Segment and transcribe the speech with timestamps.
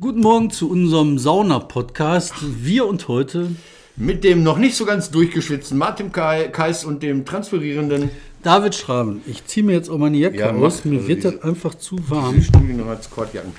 [0.00, 2.34] Guten Morgen zu unserem Sauna-Podcast.
[2.64, 3.54] Wir und heute
[3.96, 8.10] Mit dem noch nicht so ganz durchgeschwitzten Martin Kai, Kais und dem transferierenden
[8.42, 9.22] David Schraben.
[9.26, 10.84] Ich ziehe mir jetzt auch meine Jacke Ja, aus.
[10.84, 12.34] Mir Also wird das einfach zu warm.
[12.34, 13.52] diese Studienratskordjacken.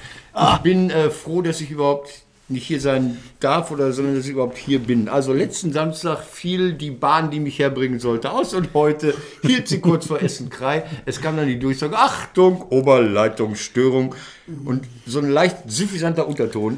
[0.54, 4.32] Ich bin äh, froh, dass ich überhaupt nicht hier sein darf oder sondern dass ich
[4.32, 5.10] überhaupt hier bin.
[5.10, 9.80] Also letzten Samstag fiel die Bahn, die mich herbringen sollte, aus und heute hielt sie
[9.80, 10.84] kurz vor Essen-Krei.
[11.06, 14.14] Es kam dann die Durchsage, Achtung, Oberleitungsstörung
[14.64, 16.78] und so ein leicht suffisanter Unterton.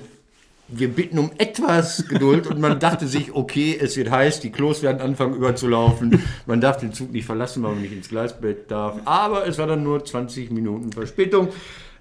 [0.69, 4.83] Wir bitten um etwas Geduld und man dachte sich, okay, es wird heiß, die Klos
[4.83, 8.99] werden anfangen überzulaufen, man darf den Zug nicht verlassen, weil man nicht ins Gleisbett darf.
[9.05, 11.49] Aber es war dann nur 20 Minuten Verspätung.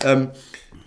[0.04, 0.30] Ähm,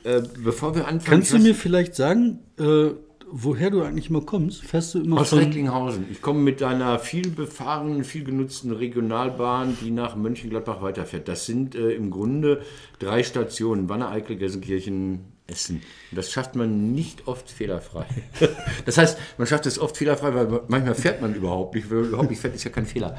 [0.04, 2.92] äh, bevor wir anfangen, Kannst du mir vielleicht sagen, äh,
[3.32, 4.64] woher du eigentlich mal kommst?
[4.64, 5.40] Fährst du immer aus von...
[5.40, 6.06] Recklinghausen.
[6.12, 11.28] Ich komme mit einer viel befahrenen, viel genutzten Regionalbahn, die nach Mönchengladbach weiterfährt.
[11.28, 12.62] Das sind äh, im Grunde
[13.00, 15.82] drei Stationen: Wanne, Eickel, Gelsenkirchen, Essen.
[16.12, 18.06] Das schafft man nicht oft fehlerfrei.
[18.86, 21.90] Das heißt, man schafft es oft fehlerfrei, weil manchmal fährt man überhaupt nicht.
[21.90, 23.18] Wenn man überhaupt nicht fährt, ist ja kein Fehler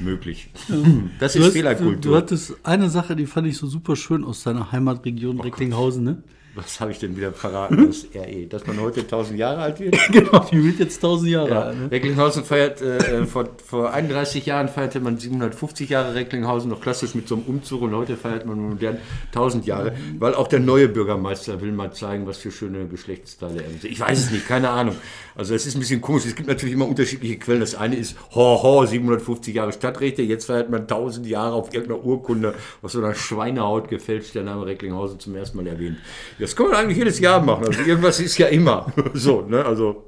[0.00, 0.50] möglich.
[1.18, 2.12] Das Du, ist hast, du, Fehlerkultur.
[2.12, 6.22] du hattest eine Sache, die fand ich so super schön aus deiner Heimatregion Recklinghausen, ne?
[6.58, 7.76] Was habe ich denn wieder verraten?
[7.88, 9.96] Das RE, dass man heute 1000 Jahre alt wird?
[10.12, 11.78] genau, die wird jetzt 1000 Jahre Ja, alt.
[11.78, 11.90] Ne?
[11.90, 17.28] Recklinghausen feiert, äh, vor, vor 31 Jahren feierte man 750 Jahre Recklinghausen, noch klassisch mit
[17.28, 18.98] so einem Umzug und heute feiert man modern
[19.28, 23.90] 1000 Jahre, weil auch der neue Bürgermeister will mal zeigen, was für schöne Geschlechtsteile er.
[23.90, 24.96] Ich weiß es nicht, keine Ahnung.
[25.36, 27.60] Also es ist ein bisschen komisch, es gibt natürlich immer unterschiedliche Quellen.
[27.60, 32.04] Das eine ist, ho, ho, 750 Jahre Stadtrechte, jetzt feiert man 1000 Jahre auf irgendeiner
[32.04, 35.98] Urkunde, aus so einer Schweinehaut gefälscht, der Name Recklinghausen zum ersten Mal erwähnt.
[36.38, 40.04] Das kann man eigentlich jedes Jahr machen, also irgendwas ist ja immer so, ne, also...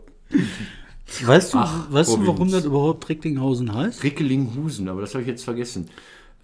[1.22, 4.04] Weißt du, Ach, weißt du, warum das überhaupt Recklinghausen heißt?
[4.04, 5.88] Rickelinghusen, aber das habe ich jetzt vergessen.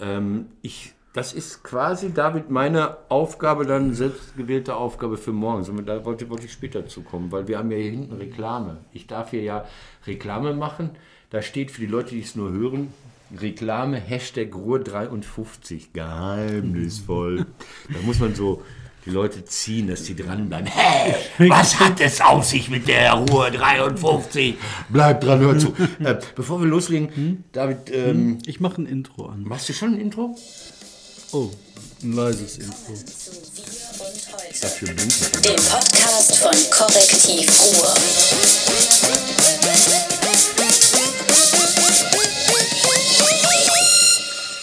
[0.01, 5.87] Ähm, ich, das ist quasi, David, meine Aufgabe, dann selbstgewählte Aufgabe für morgen.
[5.87, 8.79] Da wollte, wollte ich später zukommen, weil wir haben ja hier hinten Reklame.
[8.93, 9.65] Ich darf hier ja
[10.07, 10.91] Reklame machen.
[11.31, 12.93] Da steht für die Leute, die es nur hören,
[13.41, 15.87] Reklame, Hashtag Ruhr53.
[15.93, 17.47] Geheimnisvoll.
[17.93, 18.63] da muss man so
[19.07, 20.67] die Leute ziehen, dass die dranbleiben.
[20.67, 21.15] Hä,
[21.49, 24.57] was hat es auf sich mit der Ruhr 53?
[24.89, 25.73] Bleibt dran, hör zu.
[26.05, 29.43] Äh, bevor wir loslegen, David, ähm, Ich mache ein Intro an.
[29.45, 30.37] machst du schon ein Intro?
[31.33, 31.51] Oh,
[32.03, 32.75] ein leises Intro.
[34.61, 37.95] Dafür Dem Podcast von Korrektiv Ruhr.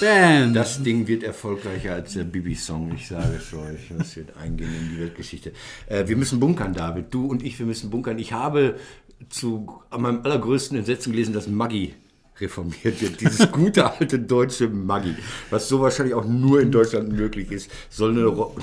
[0.03, 0.53] Bam!
[0.53, 3.89] Das Ding wird erfolgreicher als der Bibi-Song, ich sage es euch.
[3.97, 5.53] Das wird eingehen in die Weltgeschichte.
[5.87, 7.05] Äh, wir müssen bunkern, David.
[7.11, 8.19] Du und ich, wir müssen bunkern.
[8.19, 8.75] Ich habe
[9.29, 11.93] zu meinem allergrößten Entsetzen gelesen, dass Maggi
[12.39, 13.21] reformiert wird.
[13.21, 15.15] Dieses gute alte deutsche Maggi,
[15.49, 18.21] was so wahrscheinlich auch nur in Deutschland möglich ist, soll eine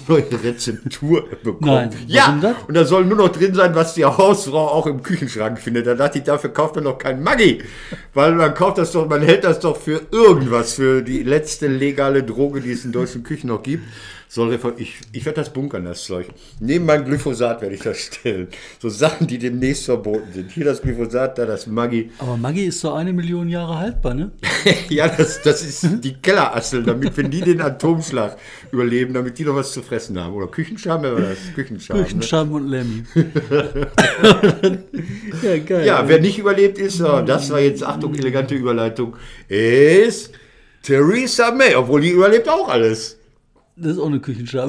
[0.09, 1.91] neue Rezeptur bekommen.
[1.91, 5.59] Nein, ja, und da soll nur noch drin sein, was die Hausfrau auch im Küchenschrank
[5.59, 5.87] findet.
[5.87, 7.63] Da dachte ich, dafür kauft man doch kein Maggi.
[8.13, 12.23] Weil man kauft das doch, man hält das doch für irgendwas, für die letzte legale
[12.23, 13.85] Droge, die es in deutschen Küchen noch gibt.
[14.33, 16.29] Soll ich, ich werde das bunkern, das Zeug.
[16.61, 18.47] Neben meinem Glyphosat werde ich das stellen.
[18.79, 20.53] So Sachen, die demnächst verboten sind.
[20.53, 22.13] Hier das Glyphosat, da das Maggi.
[22.19, 24.31] Aber Maggi ist so eine Million Jahre haltbar, ne?
[24.89, 28.37] ja, das, das ist die Kellerasseln, damit, wenn die den Atomschlag
[28.71, 30.33] überleben, damit die noch was zu fressen haben.
[30.33, 31.39] Oder Küchenscham, wer war das?
[31.57, 31.97] Küchenscham.
[31.97, 32.05] ne?
[32.05, 33.03] Küchenscham und Lemmy.
[35.43, 35.85] ja, geil.
[35.85, 39.17] Ja, wer nicht überlebt ist, das war jetzt, Achtung, elegante Überleitung,
[39.49, 40.31] ist
[40.85, 43.17] Theresa May, obwohl die überlebt auch alles.
[43.83, 44.21] Das ist auch eine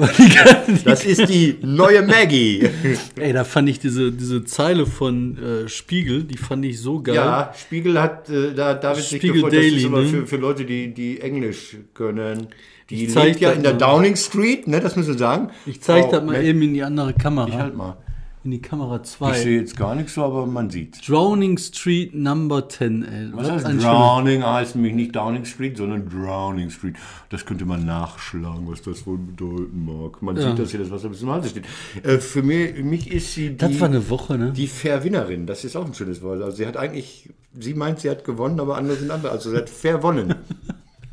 [0.34, 2.68] kann- Das ist die neue Maggie.
[3.16, 7.14] Ey, da fand ich diese, diese Zeile von äh, Spiegel, die fand ich so geil.
[7.16, 10.06] Ja, Spiegel hat, äh, da David sich Spiegel gefreut, das Daily, ist aber ne?
[10.08, 12.48] für, für Leute, die, die Englisch können.
[12.90, 13.78] Die lebt ja das in der mal.
[13.78, 15.50] Downing Street, ne, das müssen wir sagen.
[15.66, 17.48] Ich zeige Frau das mal May- eben in die andere Kamera.
[17.48, 17.96] Ich halt mal.
[18.44, 19.34] In die Kamera Ich 2.
[19.38, 21.08] sehe jetzt gar nichts so, aber man sieht.
[21.08, 23.28] Drowning Street Number 10, ey.
[23.32, 24.42] Was heißt ein schöner- Drowning?
[24.44, 26.96] Heißt nämlich nicht Downing Street, sondern Drowning Street.
[27.30, 30.20] Das könnte man nachschlagen, was das wohl bedeuten mag.
[30.22, 30.48] Man Ja.
[30.50, 31.66] sieht, dass hier das Wasser bis zum Hals steht.
[32.02, 34.50] Äh, für mich, mich ist sie die, Das war eine Woche, ne?
[34.50, 35.46] die Verwinnerin.
[35.46, 36.42] Das ist auch ein schönes Wort.
[36.42, 39.30] Also sie hat eigentlich, sie meint, sie hat gewonnen, aber andere sind andere.
[39.30, 40.34] Also sie hat verwonnen.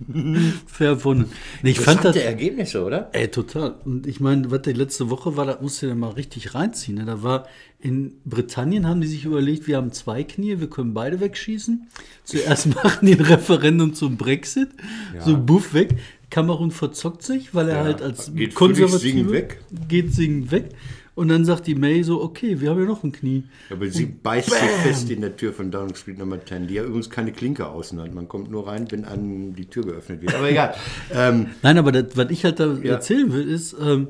[0.68, 1.26] Verwonnen.
[1.62, 2.16] Nee, ich fand das.
[2.16, 3.10] Ergebnisse, oder?
[3.14, 3.76] Ey, total.
[3.86, 6.98] Und ich meine, was die letzte Woche war, das musst du dir mal richtig reinziehen.
[6.98, 7.06] Ne?
[7.06, 7.48] Da war
[7.80, 11.88] in Britannien, haben die sich überlegt, wir haben zwei Knie, wir können beide wegschießen.
[12.24, 14.70] Zuerst machen die ein Referendum zum Brexit,
[15.24, 15.96] so buff weg.
[16.30, 19.62] Kamerun verzockt sich, weil er Ja, halt als geht Konservative völlig singend weg.
[19.88, 20.70] geht singend weg.
[21.20, 23.44] Und dann sagt die May so, okay, wir haben ja noch ein Knie.
[23.70, 26.84] Aber sie beißt sich fest in der Tür von Downing Street Nummer 10, die ja
[26.86, 28.14] übrigens keine Klinke außen hat.
[28.14, 30.34] Man kommt nur rein, wenn einem die Tür geöffnet wird.
[30.34, 30.76] Aber egal.
[31.14, 32.94] ähm, Nein, aber das, was ich halt da Ja.
[32.94, 34.08] erzählen will, ist, ähm,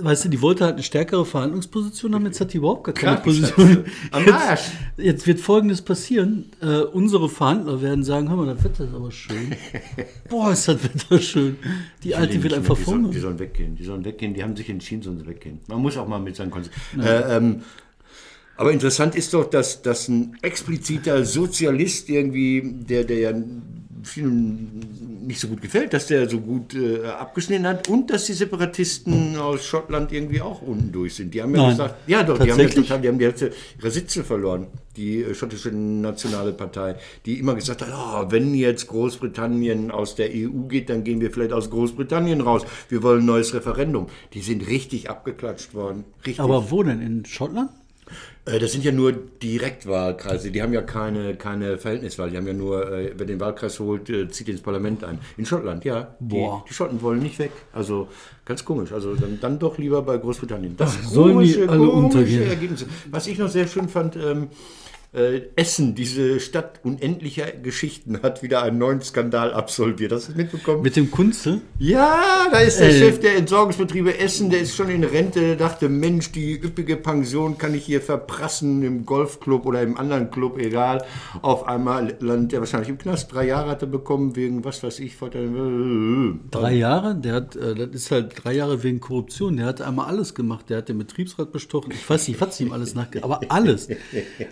[0.00, 3.12] weißt du, die wollte halt eine stärkere Verhandlungsposition haben, jetzt hat die überhaupt gar keine
[3.14, 3.84] Krank, Position.
[4.10, 4.60] Am Jetzt, Arsch.
[4.96, 6.50] jetzt wird folgendes passieren.
[6.60, 9.54] Äh, unsere Verhandler werden sagen, hör mal, das Wetter ist aber schön.
[10.28, 11.56] Boah, ist das Wetter schön.
[12.02, 13.10] Die Alte wird einfach mehr.
[13.10, 13.76] die, sollen weggehen.
[13.76, 14.34] Die sollen weggehen.
[14.34, 15.60] Die haben sich entschieden, sollen sie weggehen.
[15.68, 17.00] Man muss auch mal mit seinen Konsequenzen.
[17.00, 17.62] Äh, ähm,
[18.56, 23.32] aber interessant ist doch, dass, dass ein expliziter Sozialist irgendwie, der, der ja
[24.04, 28.32] vielen nicht so gut gefällt, dass der so gut äh, abgeschnitten hat und dass die
[28.32, 31.34] Separatisten aus Schottland irgendwie auch unten durch sind.
[31.34, 31.70] Die haben ja Nein.
[31.70, 34.66] gesagt, ja doch, die haben, ja total, die haben die Hälfte ihrer Sitze verloren,
[34.96, 36.96] die äh, schottische nationale Partei,
[37.26, 41.30] die immer gesagt hat, oh, wenn jetzt Großbritannien aus der EU geht, dann gehen wir
[41.30, 42.62] vielleicht aus Großbritannien raus.
[42.88, 44.08] Wir wollen ein neues Referendum.
[44.32, 46.04] Die sind richtig abgeklatscht worden.
[46.24, 46.40] Richtig.
[46.40, 47.00] Aber wo denn?
[47.00, 47.70] In Schottland?
[48.46, 50.50] Äh, Das sind ja nur Direktwahlkreise.
[50.50, 52.30] Die haben ja keine, keine Verhältniswahl.
[52.30, 55.18] Die haben ja nur, äh, wer den Wahlkreis holt, äh, zieht ins Parlament ein.
[55.36, 56.14] In Schottland, ja.
[56.20, 56.64] Die, Boah.
[56.68, 57.52] die Schotten wollen nicht weg.
[57.72, 58.08] Also
[58.44, 58.92] ganz komisch.
[58.92, 60.76] Also dann, dann doch lieber bei Großbritannien.
[60.76, 62.48] Das Ach, sollen die alle untergehen?
[62.48, 62.86] Ergebnisse.
[63.10, 64.48] Was ich noch sehr schön fand, ähm,
[65.14, 70.12] äh, Essen, diese Stadt unendlicher Geschichten, hat wieder einen neuen Skandal absolviert.
[70.12, 70.82] Hast du das mitbekommen?
[70.82, 71.60] Mit dem Kunze?
[71.78, 72.98] Ja, da ist der Äh.
[72.98, 77.58] Chef der Entsorgungsbetriebe Essen, der ist schon in Rente, der dachte, Mensch, die üppige Pension
[77.58, 81.04] kann ich hier verprassen im Golfclub oder im anderen Club, egal.
[81.42, 83.32] Auf einmal landet er wahrscheinlich im Knast.
[83.32, 85.16] Drei Jahre hat er bekommen wegen, was weiß ich.
[85.18, 87.14] Drei Jahre?
[87.14, 89.56] Der hat, äh, das ist halt drei Jahre wegen Korruption.
[89.56, 90.70] Der hat einmal alles gemacht.
[90.70, 91.92] Der hat den Betriebsrat bestochen.
[91.92, 93.22] Ich weiß nicht, was ihm alles nachge...
[93.22, 93.88] Aber alles.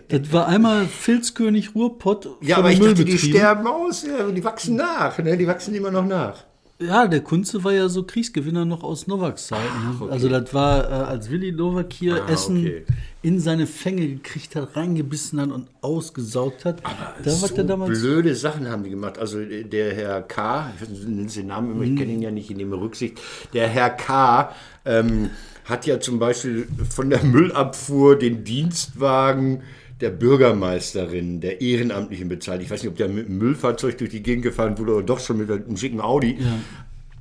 [0.09, 4.77] Das war einmal Filzkönig Ruhrpott Ja, aber ich dachte, die sterben aus, ja, die wachsen
[4.77, 5.37] nach, ne?
[5.37, 6.45] die wachsen immer noch nach.
[6.79, 10.01] Ja, der Kunze war ja so Kriegsgewinner noch aus Novaks Zeiten.
[10.01, 10.11] ne?
[10.11, 12.85] Also das war, äh, als Willi Novak hier Ah, Essen okay.
[13.23, 16.83] in seine Fänge gekriegt hat, reingebissen hat und ausgesaugt hat.
[16.83, 18.01] da war so der damals...
[18.01, 19.17] blöde Sachen haben die gemacht.
[19.19, 22.57] Also äh, der Herr K., ich den Namen immer, ich kenne ihn ja nicht, ich
[22.57, 23.21] nehme Rücksicht.
[23.53, 24.53] Der Herr K.
[24.85, 25.31] Ähm,
[25.65, 29.63] hat ja zum Beispiel von der Müllabfuhr den Dienstwagen
[30.03, 32.61] der Bürgermeisterin, der Ehrenamtlichen bezahlt.
[32.61, 35.21] Ich weiß nicht, ob der mit einem Müllfahrzeug durch die Gegend gefahren wurde oder doch
[35.21, 36.39] schon mit einem schicken Audi.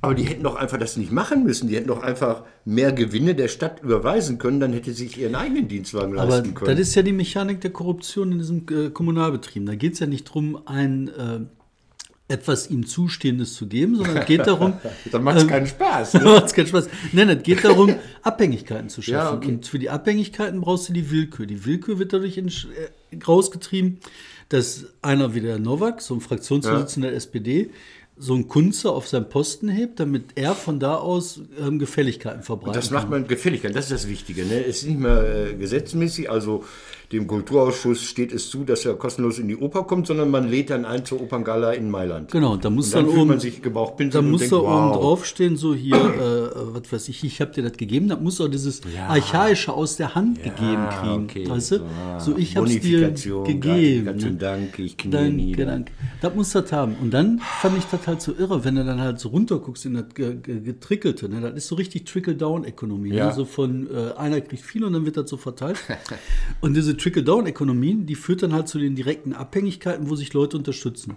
[0.00, 1.68] Aber die hätten doch einfach das nicht machen müssen.
[1.68, 5.36] Die hätten doch einfach mehr Gewinne der Stadt überweisen können, dann hätte sie sich ihren
[5.36, 6.72] eigenen Dienstwagen Aber leisten können.
[6.72, 9.64] das ist ja die Mechanik der Korruption in diesem äh, Kommunalbetrieb.
[9.64, 11.40] Da geht es ja nicht darum, ein äh,
[12.32, 14.72] etwas ihm Zustehendes zu geben, sondern es geht darum,
[15.12, 16.14] dann macht es keinen Spaß.
[16.22, 16.24] Ne?
[16.24, 16.88] macht's keinen Spaß.
[17.12, 19.14] Nein, es geht darum, Abhängigkeiten zu schaffen.
[19.14, 19.48] Ja, okay.
[19.48, 21.46] Und für die Abhängigkeiten brauchst du die Willkür.
[21.46, 23.98] Die Willkür wird dadurch in, äh, rausgetrieben,
[24.48, 27.70] dass einer wie der Novak, so ein Fraktionsvorsitzender der SPD,
[28.16, 32.76] so ein Kunze auf seinen Posten hebt, damit er von da aus ähm, Gefälligkeiten verbreitet.
[32.76, 34.44] Das macht man Gefälligkeit, das ist das Wichtige.
[34.44, 34.64] Ne?
[34.64, 36.64] Es ist nicht mehr äh, gesetzmäßig, also
[37.12, 40.70] dem Kulturausschuss steht es zu, dass er kostenlos in die Oper kommt, sondern man lädt
[40.70, 42.30] dann ein zur Operngala in Mailand.
[42.30, 44.68] Genau, da muss Und dann dann, oben, man sich gebauchpinselt da muss denkt, da oben
[44.90, 44.96] wow.
[44.96, 48.48] draufstehen, so hier, äh, was weiß ich, ich habe dir das gegeben, da muss auch
[48.48, 51.24] dieses Archaische aus der Hand gegeben kriegen.
[51.24, 51.76] okay, weißt du?
[51.78, 54.16] so, ah, So, ich habe es dir gegeben.
[54.16, 54.32] Ne?
[54.38, 55.92] danke, ich knie Danke, danke.
[56.20, 56.96] Das muss das haben.
[57.00, 59.94] Und dann fand ich das halt so irre, wenn du dann halt so runterguckst in
[59.94, 61.28] das Ge- Ge- Getrickelte.
[61.28, 61.40] Ne?
[61.40, 63.12] Das ist so richtig Trickle-Down-Ökonomie.
[63.14, 63.26] Ja.
[63.28, 63.32] Ne?
[63.34, 65.76] So von äh, einer kriegt viel und dann wird das so verteilt.
[66.60, 71.16] und diese Trickle-Down-Ökonomie, die führt dann halt zu den direkten Abhängigkeiten, wo sich Leute unterstützen.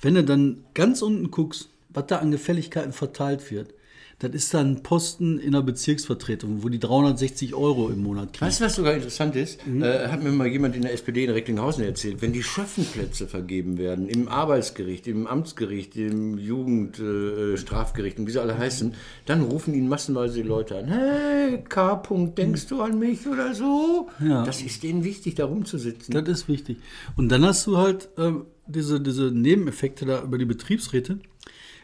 [0.00, 3.74] Wenn du dann ganz unten guckst, was da an Gefälligkeiten verteilt wird,
[4.22, 8.46] das ist dann ein Posten in der Bezirksvertretung, wo die 360 Euro im Monat kriegen.
[8.46, 9.66] Weißt du, was sogar interessant ist?
[9.66, 9.82] Mhm.
[9.82, 12.22] Äh, hat mir mal jemand in der SPD in Recklinghausen erzählt.
[12.22, 18.30] Wenn die Schöffenplätze vergeben werden, im Arbeitsgericht, im Amtsgericht, im Jugendstrafgericht äh, Strafgericht und wie
[18.30, 18.94] sie alle heißen,
[19.26, 20.86] dann rufen ihnen massenweise die Leute an.
[20.86, 21.94] Hey, K.
[21.94, 24.08] -Punkt, denkst du an mich oder so?
[24.20, 24.44] Ja.
[24.44, 26.12] Das ist denen wichtig, da rumzusitzen.
[26.12, 26.78] Das ist wichtig.
[27.16, 31.18] Und dann hast du halt ähm, diese, diese Nebeneffekte da über die Betriebsräte.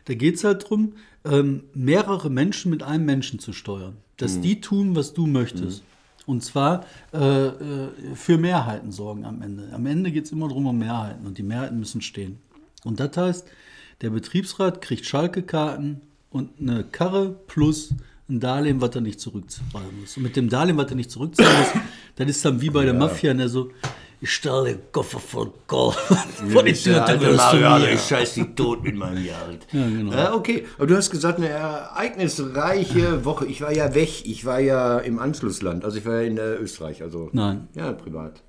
[0.08, 0.94] Da geht es halt darum,
[1.26, 3.98] ähm, mehrere Menschen mit einem Menschen zu steuern.
[4.16, 5.82] Dass die tun, was du möchtest.
[6.24, 9.68] Und zwar äh, äh, für Mehrheiten sorgen am Ende.
[9.70, 11.26] Am Ende geht es immer darum, um Mehrheiten.
[11.26, 12.38] Und die Mehrheiten müssen stehen.
[12.84, 13.48] Und das heißt,
[14.00, 16.00] der Betriebsrat kriegt Schalke-Karten
[16.30, 17.90] und eine Karre plus
[18.30, 20.16] ein Darlehen, was er nicht zurückzahlen muss.
[20.16, 21.82] Und mit dem Darlehen, was er nicht zurückzahlen muss,
[22.16, 23.70] das ist dann wie bei der Mafia, ne, so,
[24.20, 25.94] ich stelle den Koffer voll Gold
[26.52, 27.92] vor die Tür, dann wirst du mir.
[27.92, 29.66] ich scheiß dich tot mit meinem Geld.
[29.72, 30.12] Ja, genau.
[30.12, 33.46] Äh, okay, aber du hast gesagt, eine ereignisreiche Woche.
[33.46, 36.54] Ich war ja weg, ich war ja im Anschlussland, also ich war ja in äh,
[36.54, 37.68] Österreich, also Nein.
[37.74, 38.42] ja, privat.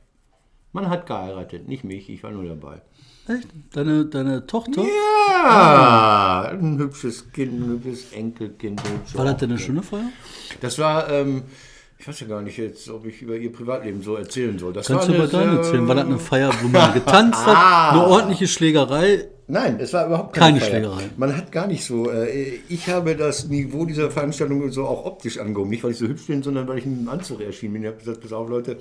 [0.72, 2.82] Man hat geheiratet, nicht mich, ich war nur dabei.
[3.28, 3.48] Echt?
[3.74, 4.84] Deine, deine Tochter?
[4.84, 8.82] Ja, ein hübsches Kind, ein hübsches Enkelkind.
[8.82, 10.10] hübsche War das denn eine schöne Feier?
[10.62, 11.44] Das war, ähm,
[12.01, 14.72] Ich weiß ja gar nicht jetzt, ob ich über ihr Privatleben so erzählen soll.
[14.72, 15.86] Das Kannst du über deine erzählen?
[15.86, 17.58] War das eine Feier, wo man getanzt hat?
[17.58, 17.91] Ah.
[17.91, 19.27] Eine ordentliche Schlägerei?
[19.48, 20.70] Nein, es war überhaupt keine, Keine Feier.
[20.70, 21.10] Schlägerei.
[21.18, 22.10] Man hat gar nicht so.
[22.10, 25.72] Äh, ich habe das Niveau dieser Veranstaltung so auch optisch angehoben.
[25.72, 27.82] Nicht, weil ich so hübsch bin, sondern weil ich in einem Anzug erschienen bin.
[27.84, 28.77] Ich habe gesagt, pass auf, Leute,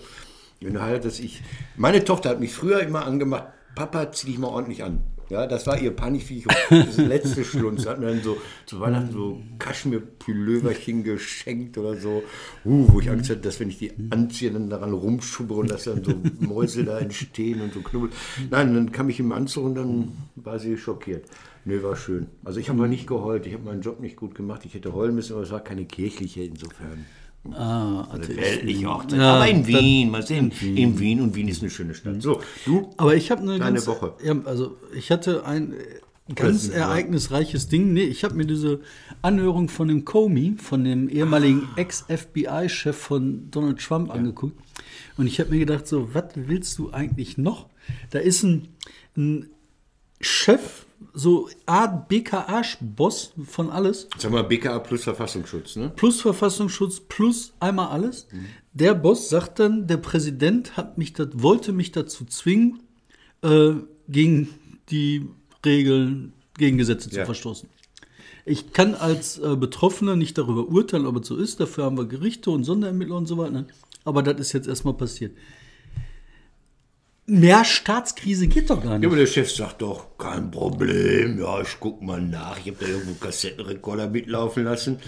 [0.60, 1.42] wenn du heiratest, ich.
[1.76, 5.02] Meine Tochter hat mich früher immer angemacht, Papa, zieh dich mal ordentlich an.
[5.30, 6.47] Ja, das war ihr Panikviech.
[6.70, 7.87] Das letzte Schlunz.
[7.87, 12.23] Hat mir dann so zu Weihnachten so Kaschmir-Pulloverchen geschenkt oder so.
[12.64, 15.85] Uh, wo ich Angst hatte, dass wenn ich die anziehe, dann daran rumschubbere und dass
[15.85, 18.11] dann so Mäuse da entstehen und so knubbel.
[18.50, 21.25] Nein, dann kam ich im Anzug und dann war sie schockiert.
[21.64, 22.28] Nee, war schön.
[22.44, 23.47] Also ich habe mal nicht geheult.
[23.47, 24.62] Ich habe meinen Job nicht gut gemacht.
[24.64, 27.04] Ich hätte heulen müssen, aber es war keine kirchliche insofern.
[27.52, 28.37] Ah, ich.
[28.37, 29.18] Weltliche Hochzeit.
[29.18, 30.52] Ja, aber in Wien, mal sehen.
[30.61, 32.21] In Wien und Wien ist eine schöne Stadt.
[32.21, 32.90] So, du?
[32.97, 34.14] Aber ich habe eine Deine ganz, Woche.
[34.23, 37.92] Ja, also ich hatte ein äh, ganz ereignisreiches Ding.
[37.92, 38.80] Nee, ich habe mir diese
[39.23, 44.59] Anhörung von dem Comey, von dem ehemaligen Ex-FBI-Chef von Donald Trump angeguckt.
[45.16, 47.68] Und ich habe mir gedacht, so, was willst du eigentlich noch?
[48.11, 48.68] Da ist ein,
[49.16, 49.47] ein
[50.21, 55.92] Chef, so Art BKA-Boss von alles, Sag mal, BKA plus Verfassungsschutz, ne?
[55.94, 58.26] plus Verfassungsschutz, plus einmal alles.
[58.72, 62.80] Der Boss sagt dann, der Präsident hat mich dat, wollte mich dazu zwingen,
[63.42, 63.72] äh,
[64.08, 64.48] gegen
[64.90, 65.26] die
[65.64, 67.24] Regeln, gegen Gesetze zu Ja.
[67.24, 67.68] verstoßen.
[68.44, 71.60] Ich kann als äh, Betroffener nicht darüber urteilen, ob es so ist.
[71.60, 73.66] Dafür haben wir Gerichte und Sonderermittler und so weiter.
[74.04, 75.32] Aber das ist jetzt erstmal passiert.
[77.30, 79.06] Mehr Staatskrise geht doch gar Ja, nicht.
[79.06, 82.58] aber der Chef sagt doch, kein Problem, ja, ich guck mal nach.
[82.58, 84.99] Ich habe da irgendwo einen Kassettenrekorder mitlaufen lassen.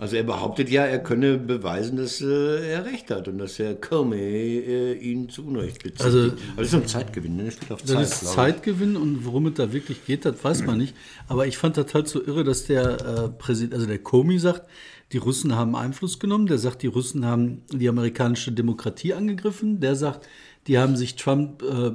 [0.00, 3.76] Also er behauptet ja, er könne beweisen, dass äh, er recht hat und dass Herr
[3.76, 4.18] Comey
[4.58, 6.02] äh, ihn zu Unrecht bezieht.
[6.02, 7.44] Also- Aber das ist ein Zeitgewinn, ne?
[7.44, 7.96] das spielt auf Zeit.
[7.96, 8.32] Das ist.
[8.32, 10.94] Zeitgewinn und worum es da wirklich geht, das weiß man nicht.
[11.28, 14.68] Aber ich fand das halt so irre, dass der äh, Präsident, also der Comey sagt,
[15.12, 16.46] die Russen haben Einfluss genommen.
[16.48, 19.78] Der sagt, die Russen haben die amerikanische Demokratie angegriffen.
[19.78, 20.28] Der sagt,
[20.66, 21.92] die haben sich Trump äh,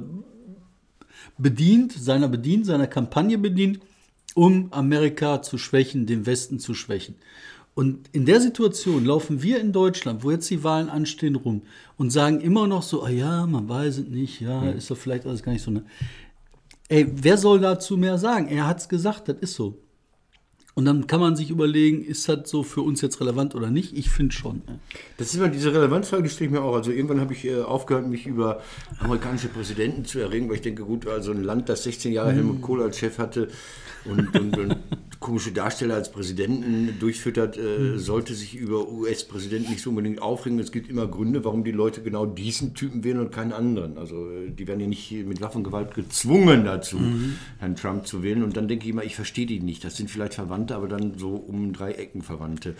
[1.36, 3.80] bedient, seiner bedient, seiner Kampagne bedient,
[4.34, 7.16] um Amerika zu schwächen, den Westen zu schwächen.
[7.74, 11.62] Und in der Situation laufen wir in Deutschland, wo jetzt die Wahlen anstehen, rum
[11.96, 15.26] und sagen immer noch so, ah ja, man weiß es nicht, ja, ist doch vielleicht
[15.26, 15.70] alles gar nicht so.
[15.70, 15.84] Ne?
[16.88, 18.48] Ey, wer soll dazu mehr sagen?
[18.48, 19.78] Er hat es gesagt, das ist so.
[20.74, 23.96] Und dann kann man sich überlegen, ist das so für uns jetzt relevant oder nicht?
[23.96, 24.62] Ich finde schon.
[24.66, 24.80] ne?
[25.18, 26.74] Das ist immer diese Relevanzfrage, die stelle ich mir auch.
[26.74, 28.62] Also irgendwann habe ich äh, aufgehört, mich über
[28.98, 32.62] amerikanische Präsidenten zu erregen, weil ich denke, gut, also ein Land, das 16 Jahre Helmut
[32.62, 33.48] Kohl als Chef hatte
[34.04, 34.76] und, und, und
[35.22, 40.58] komische Darsteller als Präsidenten durchfüttert, äh, sollte sich über US-Präsidenten nicht so unbedingt aufregen.
[40.58, 43.96] Es gibt immer Gründe, warum die Leute genau diesen Typen wählen und keinen anderen.
[43.96, 46.98] Also äh, die werden ja nicht mit Waffengewalt gezwungen dazu,
[47.58, 48.42] Herrn Trump zu wählen.
[48.42, 49.84] Und dann denke ich immer, ich verstehe die nicht.
[49.84, 52.74] Das sind vielleicht Verwandte, aber dann so um drei Ecken Verwandte.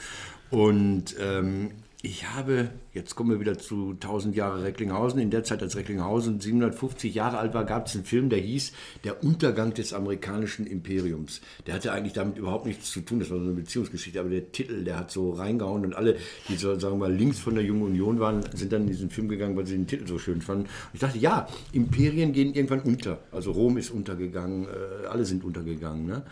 [0.50, 1.70] Und ähm,
[2.04, 5.20] ich habe, jetzt kommen wir wieder zu 1000 Jahre Recklinghausen.
[5.20, 8.72] In der Zeit, als Recklinghausen 750 Jahre alt war, gab es einen Film, der hieß
[9.04, 11.40] Der Untergang des amerikanischen Imperiums.
[11.64, 14.50] Der hatte eigentlich damit überhaupt nichts zu tun, das war so eine Beziehungsgeschichte, aber der
[14.50, 16.16] Titel, der hat so reingehauen und alle,
[16.48, 19.10] die so, sagen wir mal, links von der Jungen Union waren, sind dann in diesen
[19.10, 20.64] Film gegangen, weil sie den Titel so schön fanden.
[20.64, 23.20] Und ich dachte, ja, Imperien gehen irgendwann unter.
[23.30, 26.06] Also Rom ist untergegangen, äh, alle sind untergegangen.
[26.06, 26.24] Ne?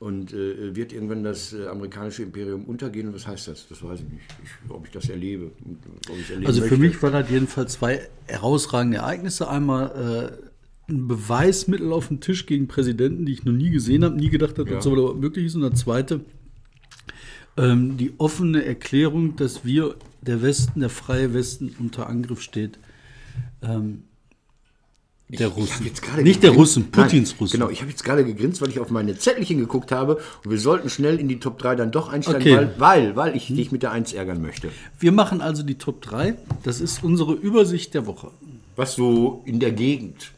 [0.00, 3.08] Und äh, wird irgendwann das äh, amerikanische Imperium untergehen?
[3.08, 3.66] Und was heißt das?
[3.68, 4.22] Das weiß ich nicht.
[4.44, 5.50] Ich, ob ich das erlebe.
[6.30, 6.86] erleben Also für möchte.
[6.86, 9.48] mich waren das jedenfalls zwei herausragende Ereignisse.
[9.48, 14.14] Einmal äh, ein Beweismittel auf dem Tisch gegen Präsidenten, die ich noch nie gesehen habe,
[14.16, 14.92] nie gedacht habe, dass Ja.
[14.92, 15.56] überhaupt möglich ist.
[15.56, 16.20] Und das zweite,
[17.56, 22.78] ähm, die offene Erklärung, dass wir, der Westen, der freie Westen, unter Angriff steht.
[23.62, 24.04] Ähm,
[25.30, 25.84] der Russen.
[25.84, 26.56] Nicht der gegrinst.
[26.58, 27.52] Russen, Putins Nein, Russen.
[27.60, 30.58] Genau, ich habe jetzt gerade gegrinst, weil ich auf meine Zettelchen geguckt habe und wir
[30.58, 32.56] sollten schnell in die Top 3 dann doch einsteigen, Okay.
[32.56, 34.70] weil, weil, weil ich dich mit der 1 ärgern möchte.
[34.98, 36.34] Wir machen also die Top 3.
[36.62, 38.30] Das ist unsere Übersicht der Woche.
[38.76, 40.30] Was so in der Gegend.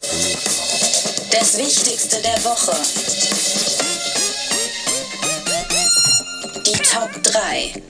[0.00, 2.76] Das Wichtigste der Woche.
[6.64, 7.82] Die Top 3.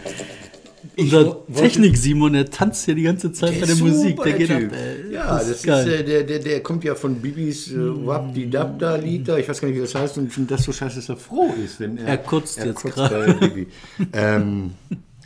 [0.98, 4.22] Unser Technik-Simon, der tanzt hier die ganze Zeit bei der Super, Musik.
[4.22, 4.72] Der geht Typ.
[4.72, 5.05] ab, ey.
[5.26, 5.88] Ja, das, ist, geil.
[5.88, 9.36] äh, der, der, der kommt ja von Bibis äh, Wabdi Dabda Lied da.
[9.38, 10.18] Ich weiß gar nicht, wie das heißt.
[10.18, 12.06] Und ich finde das so scheiße, dass er froh ist, wenn er.
[12.06, 13.66] Er kotzt jetzt gerade.
[14.12, 14.70] ähm,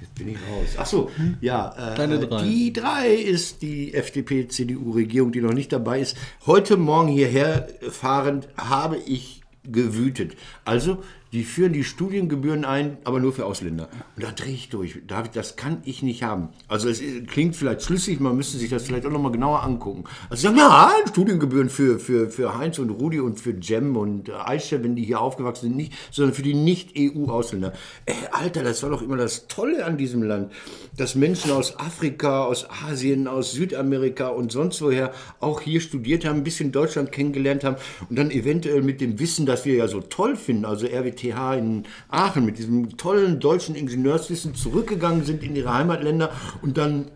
[0.01, 0.69] jetzt bin ich raus.
[0.79, 1.95] Ach so, ja.
[1.95, 2.43] Äh, drei.
[2.43, 6.17] Die drei ist die FDP-CDU-Regierung, die noch nicht dabei ist.
[6.47, 10.37] Heute Morgen hierher fahrend habe ich gewütet.
[10.65, 11.03] Also
[11.33, 13.89] die führen die Studiengebühren ein, aber nur für Ausländer.
[14.17, 14.99] Und da drehe ich durch.
[15.07, 16.49] David, das kann ich nicht haben.
[16.67, 20.05] Also es klingt vielleicht schlüssig, man müsste sich das vielleicht auch nochmal genauer angucken.
[20.29, 24.33] Also sagen, ja, Studiengebühren für, für, für Heinz und Rudi und für Jem und äh,
[24.33, 27.75] Aisha, wenn die hier aufgewachsen sind, nicht, sondern für die Nicht-EU-Ausländer.
[28.07, 30.53] Ey, Alter, das war doch immer das Tolle an diesem Land,
[30.97, 36.39] dass Menschen aus Afrika, aus Asien, aus Südamerika und sonst woher auch hier studiert haben,
[36.39, 37.77] ein bisschen Deutschland kennengelernt haben
[38.09, 40.87] und dann eventuell mit dem Wissen, das wir ja so toll finden, also
[41.23, 47.11] RWTH in Aachen, mit diesem tollen deutschen Ingenieurswissen zurückgegangen sind in ihre Heimatländer und dann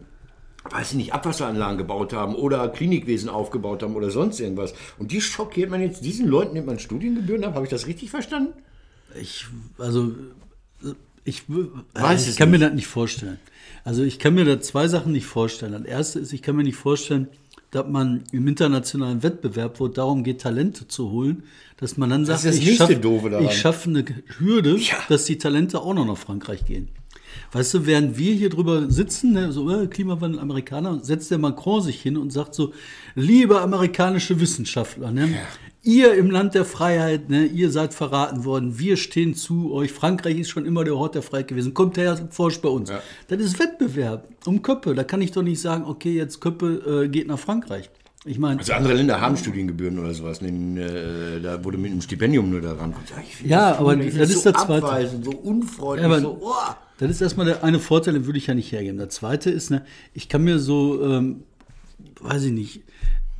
[0.71, 4.75] weiß ich nicht, Abwasseranlagen gebaut haben oder Klinikwesen aufgebaut haben oder sonst irgendwas.
[4.99, 7.55] Und die schockiert man jetzt, diesen Leuten nimmt man Studiengebühren ab.
[7.55, 8.55] Habe ich das richtig verstanden?
[9.21, 9.47] Ich,
[9.79, 10.13] also,
[11.25, 11.45] ich,
[11.93, 13.39] Weiß ich kann mir das nicht vorstellen.
[13.85, 15.73] Also, ich kann mir da zwei Sachen nicht vorstellen.
[15.73, 17.29] Das erste ist, ich kann mir nicht vorstellen,
[17.75, 21.43] dass man im internationalen Wettbewerb, wo es darum geht, Talente zu holen,
[21.77, 23.01] dass man dann sagt, ich schaffe
[23.51, 24.05] schaffe eine
[24.39, 24.95] Hürde, Ja.
[25.09, 26.89] dass die Talente auch noch nach Frankreich gehen.
[27.51, 31.83] Weißt du, während wir hier drüber sitzen, ne, so äh, Klimawandel Amerikaner, setzt der Macron
[31.83, 32.73] sich hin und sagt so,
[33.17, 35.29] liebe amerikanische Wissenschaftler, ne,
[35.85, 40.39] ihr im Land der Freiheit, ne, ihr seid verraten worden, wir stehen zu euch, Frankreich
[40.39, 42.91] ist schon immer der Hort der Freiheit gewesen, kommt her, forscht bei uns.
[43.29, 47.09] Das ist Wettbewerb um Köppe, da kann ich doch nicht sagen, okay, jetzt Köppe äh,
[47.09, 47.91] geht nach Frankreich.
[48.27, 50.41] Ich meine, Also andere Länder haben Studiengebühren oder sowas.
[50.41, 52.95] Nehmen, äh, da wurde mit einem Stipendium nur daran.
[53.45, 54.87] Ja, das aber das so ist der zweite.
[54.87, 56.53] abweisend, so unfreundlich, Ja, aber- so, oh.
[56.97, 58.97] Das ist erstmal der eine Vorteil, den würde ich ja nicht hergeben.
[58.97, 61.43] Der zweite ist, ne, ich kann mir so, ähm,
[62.23, 62.81] weiß ich nicht,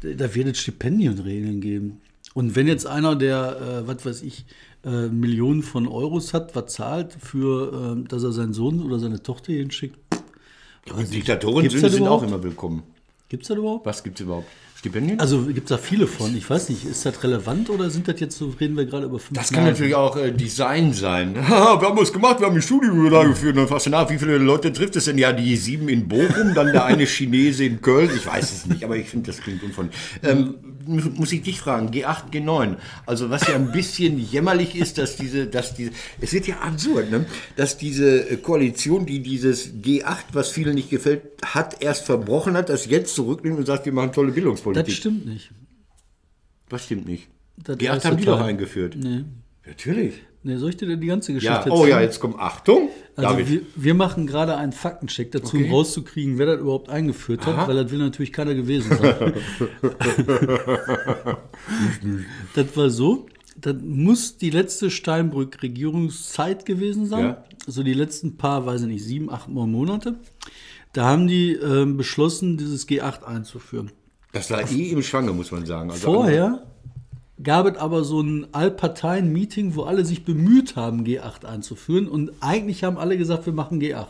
[0.03, 2.01] da wird es Stipendienregeln geben.
[2.35, 4.45] Und wenn jetzt einer, der, äh, was weiß ich,
[4.85, 9.23] äh, Millionen von Euros hat, was zahlt für, ähm, dass er seinen Sohn oder seine
[9.23, 9.97] Tochter hier hinschickt,
[10.95, 12.83] Und Diktatoren sind, auch immer willkommen.
[13.29, 13.87] gibt es das überhaupt?
[13.87, 14.49] Was gibt es überhaupt?
[14.85, 15.19] Stipendien?
[15.19, 16.37] Also gibt es da viele von.
[16.37, 19.19] Ich weiß nicht, ist das relevant oder sind das jetzt so, reden wir gerade über
[19.19, 19.73] fünf Das kann Nasen?
[19.73, 21.35] natürlich auch äh, Design sein.
[21.49, 23.57] wir haben es gemacht, wir haben ein Studium da geführt.
[23.57, 25.17] Dann fragst du nach, wie viele Leute trifft es denn?
[25.17, 28.11] Ja, die sieben in Bochum, dann der eine Chinese in Köln.
[28.15, 29.99] Ich weiß es nicht, aber ich finde, das klingt unfreundlich.
[30.23, 32.77] Ähm, mu- muss ich dich fragen, G8, G9.
[33.07, 37.11] Also was ja ein bisschen jämmerlich ist, dass diese, dass diese, es wird ja absurd,
[37.11, 37.25] ne?
[37.57, 42.69] dass diese äh, Koalition, die dieses G8, was vielen nicht gefällt, hat, erst verbrochen hat,
[42.69, 44.74] das jetzt zurücknimmt und sagt, wir machen tolle Bildungspolitik.
[44.75, 45.51] Das stimmt nicht.
[46.69, 47.29] Was stimmt nicht?
[47.57, 48.97] Das G8 erste haben die doch eingeführt.
[48.97, 49.25] Nee.
[49.67, 50.23] Natürlich.
[50.43, 52.91] Nee, soll ich dir denn die ganze Geschichte Ja, oh ja, jetzt kommt Achtung.
[53.17, 55.65] Also wir, wir machen gerade einen Faktencheck dazu, Okay.
[55.67, 57.69] um rauszukriegen, wer das überhaupt eingeführt hat, Aha.
[57.69, 59.33] weil das will natürlich keiner gewesen sein.
[62.55, 67.25] das war so, das muss die letzte Steinbrück-Regierungszeit gewesen sein.
[67.25, 67.45] Ja.
[67.67, 70.17] Also die letzten paar, weiß ich nicht, sieben, acht Monate.
[70.93, 73.93] Da haben die ähm, beschlossen, dieses G8 einzuführen.
[74.35, 75.91] Das war eh im Schwange, muss man sagen.
[75.91, 76.67] Also Vorher
[77.43, 82.09] gab es aber so ein Allparteien-Meeting, wo alle sich bemüht haben, G8 einzuführen.
[82.09, 84.07] Und eigentlich haben alle gesagt, wir machen G8.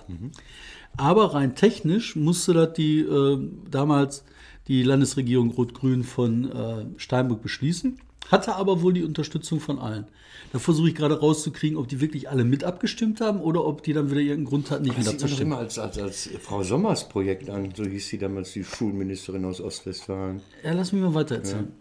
[0.97, 3.39] Aber rein technisch musste das die äh,
[3.71, 4.25] damals
[4.67, 7.99] die Landesregierung Rot-Grün von äh, Steinbrück beschließen.
[8.31, 10.07] Hatte aber wohl die Unterstützung von allen.
[10.53, 13.93] Da versuche ich gerade rauszukriegen, ob die wirklich alle mit abgestimmt haben oder ob die
[13.93, 15.53] dann wieder irgendeinen Grund hatten, nicht Das mit sieht man doch abzustimmen.
[15.53, 17.73] immer als, als, als Frau Sommers Projekt an.
[17.77, 20.41] So hieß sie damals, die Schulministerin aus Ostwestfalen.
[20.63, 21.73] Ja, lass mich mal weiter erzählen.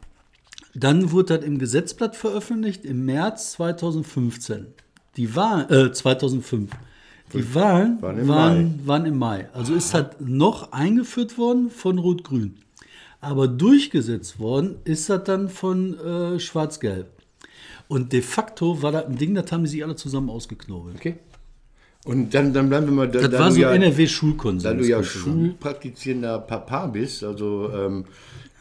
[0.75, 4.67] Dann wurde das im Gesetzblatt veröffentlicht im März 2015.
[5.17, 6.71] Die Wahl, äh, 2005.
[7.33, 9.49] Die Wahlen Waren im waren, waren im Mai.
[9.53, 12.55] Also ist das noch eingeführt worden von Rot-Grün.
[13.23, 17.07] Aber durchgesetzt worden ist das dann von äh, Schwarz-Gelb.
[17.87, 20.97] Und de facto war das ein Ding, das haben die sich alle zusammen ausgeknobelt.
[20.97, 21.15] Okay.
[22.03, 23.21] Und dann, dann bleiben wir mal da.
[23.21, 24.63] Das da war so ja, NRW-Schulkonsens.
[24.63, 28.03] Da du ja schulpraktizierender Papa bist, also ähm,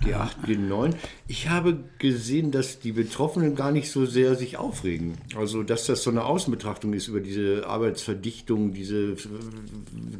[0.05, 0.95] G8, G9.
[1.29, 5.15] Ich habe gesehen, dass die Betroffenen gar nicht so sehr sich aufregen.
[5.37, 9.17] Also, dass das so eine Außenbetrachtung ist über diese Arbeitsverdichtung, diese äh,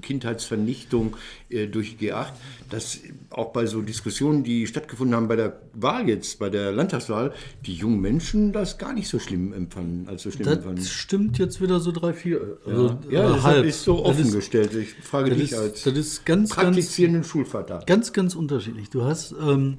[0.01, 1.17] Kindheitsvernichtung
[1.51, 2.27] äh, durch G8,
[2.71, 7.33] dass auch bei so Diskussionen, die stattgefunden haben bei der Wahl jetzt, bei der Landtagswahl,
[7.67, 10.77] die jungen Menschen das gar nicht so schlimm empfanden, als so schlimm empfanden.
[10.85, 12.59] Das stimmt jetzt wieder so drei, vier.
[12.67, 13.65] Also, Ja, äh, das halb.
[13.67, 14.75] ist so Das offen ist- gestellt.
[14.75, 17.83] Ich frage Das dich ist, als das ist ganz, ganz, praktizierenden Schulvater.
[17.87, 18.91] ganz, ganz unterschiedlich.
[18.91, 19.72] Du hast ähm,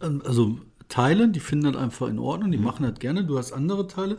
[0.00, 0.58] also
[0.88, 2.52] Teile, die finden das einfach in Ordnung, Mhm.
[2.52, 3.24] die machen das gerne.
[3.24, 4.18] Du hast andere Teile,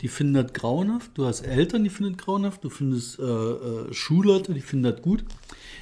[0.00, 1.10] die finden das grauenhaft.
[1.14, 2.64] Du hast Eltern, die finden das grauenhaft.
[2.64, 5.24] Du findest äh, äh, Schulleute, die finden das gut.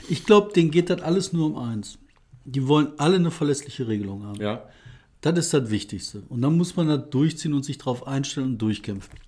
[0.09, 1.99] Ich glaube, denen geht das alles nur um eins.
[2.45, 4.41] Die wollen alle eine verlässliche Regelung haben.
[4.41, 4.65] Ja.
[5.21, 6.23] Das ist das Wichtigste.
[6.29, 9.19] Und dann muss man das durchziehen und sich darauf einstellen und durchkämpfen.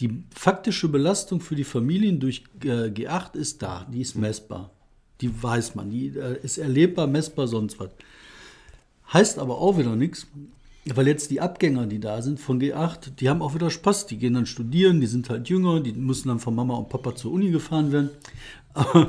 [0.00, 4.70] Die faktische Belastung für die Familien durch äh, G8 ist da, die ist messbar.
[5.20, 7.90] Die weiß man, die äh, ist erlebbar, messbar, sonst was.
[9.12, 10.26] Heißt aber auch wieder nichts,
[10.86, 14.06] weil jetzt die Abgänger, die da sind von G8, die haben auch wieder Spaß.
[14.06, 17.14] Die gehen dann studieren, die sind halt jünger, die müssen dann von Mama und Papa
[17.14, 18.10] zur Uni gefahren werden.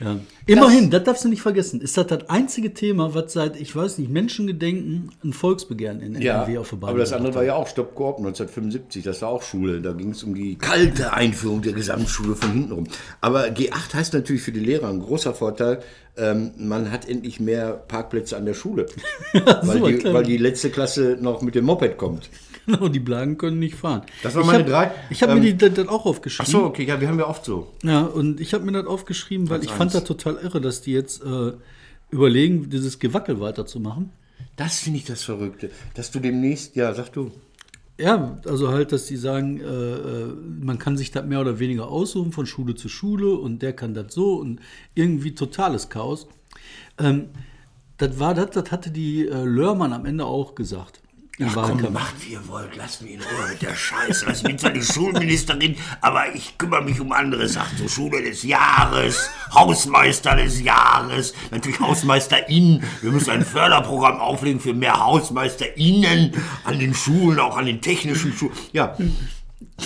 [0.00, 0.18] Ja.
[0.46, 3.98] Immerhin, das darfst du nicht vergessen, ist das das einzige Thema, was seit, ich weiß
[3.98, 7.54] nicht, Menschengedenken ein Volksbegehren in Ja, NRW auf der Bahn aber das andere war ja
[7.54, 9.82] auch Stopp Koop 1975, das war auch Schule.
[9.82, 12.86] Da ging es um die kalte Einführung der Gesamtschule von hinten rum.
[13.20, 15.80] Aber G8 heißt natürlich für die Lehrer ein großer Vorteil,
[16.16, 18.86] ähm, man hat endlich mehr Parkplätze an der Schule.
[19.32, 22.30] weil, super, die, weil die letzte Klasse noch mit dem Moped kommt.
[22.66, 24.02] Genau, die Blagen können nicht fahren.
[24.22, 24.90] Das waren ich meine hab, drei.
[25.08, 26.46] Ich habe Ähm, mir die, das, das auch aufgeschrieben.
[26.46, 27.68] Ach so, okay, ja, wir haben ja oft so.
[27.82, 30.04] Ja, und ich habe mir das aufgeschrieben, weil Platz ich fand eins.
[30.04, 31.52] das total irre, dass die jetzt äh,
[32.10, 34.10] überlegen, dieses Gewackel weiterzumachen.
[34.56, 37.30] Das finde ich das Verrückte, dass du demnächst, ja, sag du.
[37.98, 41.88] Ja, also halt, dass die sagen, äh, äh, man kann sich das mehr oder weniger
[41.88, 44.60] aussuchen von Schule zu Schule und der kann das so und
[44.94, 46.26] irgendwie totales Chaos.
[46.98, 47.28] Ähm,
[47.98, 50.99] das war das, das hatte die äh, Lörmann am Ende auch gesagt.
[51.42, 54.26] Ach komm, macht wie ihr wollt, lasst mich in Ruhe mit der Scheiße.
[54.30, 57.78] Ich bin zwar die Schulministerin, aber ich kümmere mich um andere Sachen.
[57.78, 62.82] So Schule des Jahres, Hausmeister des Jahres, natürlich HausmeisterInnen.
[63.00, 68.32] Wir müssen ein Förderprogramm auflegen für mehr HausmeisterInnen an den Schulen, auch an den technischen
[68.32, 68.52] Schulen.
[68.72, 68.96] Ja.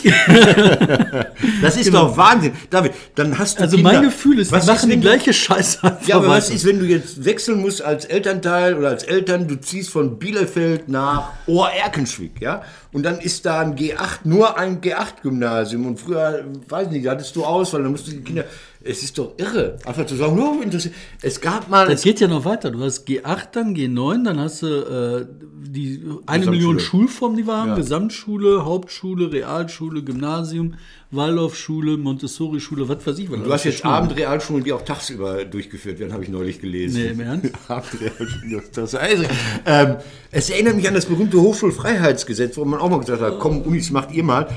[1.62, 2.52] das ist doch Wahnsinn.
[2.70, 3.92] David, dann hast du Also Kinder.
[3.92, 5.78] mein Gefühl ist, Was die machen die gleiche Scheiße.
[6.06, 9.56] ja, aber was ist, wenn du jetzt wechseln musst als Elternteil oder als Eltern, du
[9.60, 12.62] ziehst von Bielefeld nach Ohr-Erkenschwick, ja?
[12.92, 15.86] Und dann ist da ein G8, nur ein G8-Gymnasium.
[15.86, 18.44] Und früher, weiß nicht, da hattest du Auswahl, dann musst du die Kinder.
[18.84, 19.78] Es ist doch irre.
[19.86, 20.94] Einfach zu sagen, oh, interessiert.
[21.22, 21.88] Es gab mal.
[21.88, 22.70] Das geht ja noch weiter.
[22.70, 25.26] Du hast G8, dann G9, dann hast du äh,
[25.74, 27.70] die eine Million Schulformen, die wir haben.
[27.70, 27.76] Ja.
[27.76, 30.74] Gesamtschule, Hauptschule, Realschule, Gymnasium,
[31.10, 33.30] Waldorfschule, Montessori-Schule, was weiß ich.
[33.30, 37.02] Was Du hast jetzt Abendrealschulen, die auch tagsüber durchgeführt werden, habe ich neulich gelesen.
[37.02, 37.52] Nee, im Ernst?
[37.68, 39.24] Abendrealschulen, also,
[39.66, 39.96] ähm,
[40.30, 43.90] Es erinnert mich an das berühmte Hochschulfreiheitsgesetz, wo man auch mal gesagt hat, komm, Unis,
[43.90, 44.48] macht ihr mal.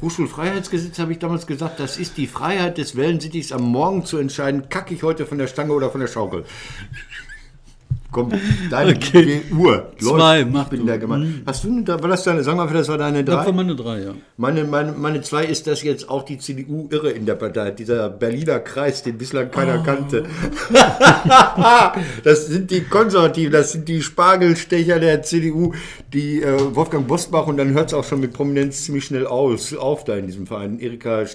[0.00, 4.68] Hochschulfreiheitsgesetz habe ich damals gesagt, das ist die Freiheit des Wellensittichs am Morgen zu entscheiden,
[4.68, 6.44] kacke ich heute von der Stange oder von der Schaukel.
[8.14, 8.30] Komm,
[8.70, 9.42] deine Okay.
[9.58, 9.90] Uhr.
[9.98, 10.86] Zwei, ich mach bin du.
[10.86, 11.42] da gemeint.
[11.44, 13.46] Hast du, da war das deine, sag mal, das war deine Das drei?
[13.46, 14.14] war meine drei, ja.
[14.36, 17.78] Meine, meine, meine zwei ist, dass jetzt auch die CDU irre in der Partei hat.
[17.80, 20.24] Dieser Berliner Kreis, den bislang keiner kannte.
[22.24, 25.72] das sind die Konservativen, das sind die Spargelstecher der CDU,
[26.12, 29.74] die äh, Wolfgang Bosbach und dann hört es auch schon mit Prominenz ziemlich schnell aus,
[29.74, 30.78] auf da in diesem Verein.
[30.78, 31.26] Erika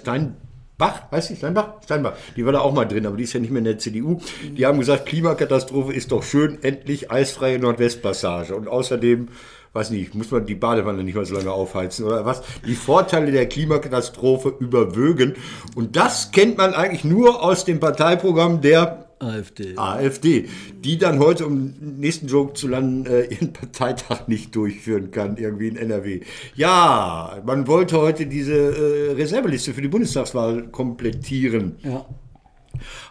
[0.80, 1.74] Steinbach, heißt sie Steinbach?
[1.84, 3.80] Steinbach, die war da auch mal drin, aber die ist ja nicht mehr in der
[3.80, 4.22] CDU.
[4.58, 8.56] Die haben gesagt, Klimakatastrophe ist doch schön, endlich eisfreie Nordwestpassage.
[8.56, 9.28] Und außerdem
[9.74, 12.44] weiß nicht, muss man die Badewanne nicht mal so lange aufheizen oder was?
[12.66, 15.36] Die Vorteile der Klimakatastrophe überwögen.
[15.76, 19.78] Und das kennt man eigentlich nur aus dem Parteiprogramm der AfD.
[19.78, 20.48] AfD,
[20.84, 25.38] die dann heute, um den nächsten Joke zu landen, äh, ihren Parteitag nicht durchführen kann,
[25.38, 26.22] irgendwie in NRW.
[26.56, 31.76] Ja, man wollte heute diese äh, Reserveliste für die Bundestagswahl komplettieren.
[31.84, 32.06] Ja.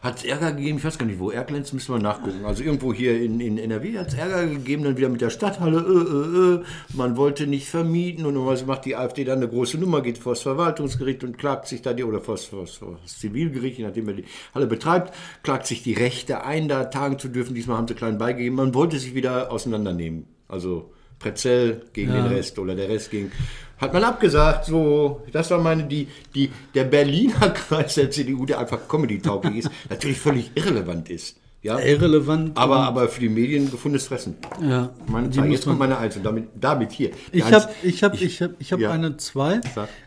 [0.02, 2.44] Hat es Ärger gegeben, ich weiß gar nicht wo, Erklenz müssen wir nachgucken.
[2.44, 5.78] Also irgendwo hier in, in NRW hat es Ärger gegeben, dann wieder mit der Stadthalle,
[5.78, 6.64] äh, äh, äh.
[6.96, 10.32] man wollte nicht vermieten und normalerweise macht die AfD dann eine große Nummer, geht vor
[10.32, 14.14] das Verwaltungsgericht und klagt sich da die, oder vor das, vor Zivilgericht, je nachdem er
[14.14, 17.54] die Halle betreibt, klagt sich die Rechte ein, da tagen zu dürfen.
[17.54, 20.26] Diesmal haben sie klein beigegeben, man wollte sich wieder auseinandernehmen.
[20.48, 22.22] Also Prezell gegen Ja.
[22.22, 23.32] den Rest oder der Rest gegen.
[23.78, 28.58] Hat man abgesagt, so, das war meine, die, die, der Berliner Kreis der CDU, der
[28.58, 31.36] einfach Comedy-tauglich ist, natürlich völlig irrelevant ist.
[31.60, 32.56] Ja, Irrelevant.
[32.56, 34.36] aber, aber für die Medien gefundenes Fressen.
[34.62, 37.10] ja, Meine muss Jetzt kommt meine Eins und damit, damit hier.
[37.34, 38.92] Die Ich habe ich hab, ich hab, ich hab ja.
[38.92, 39.60] eine zwei.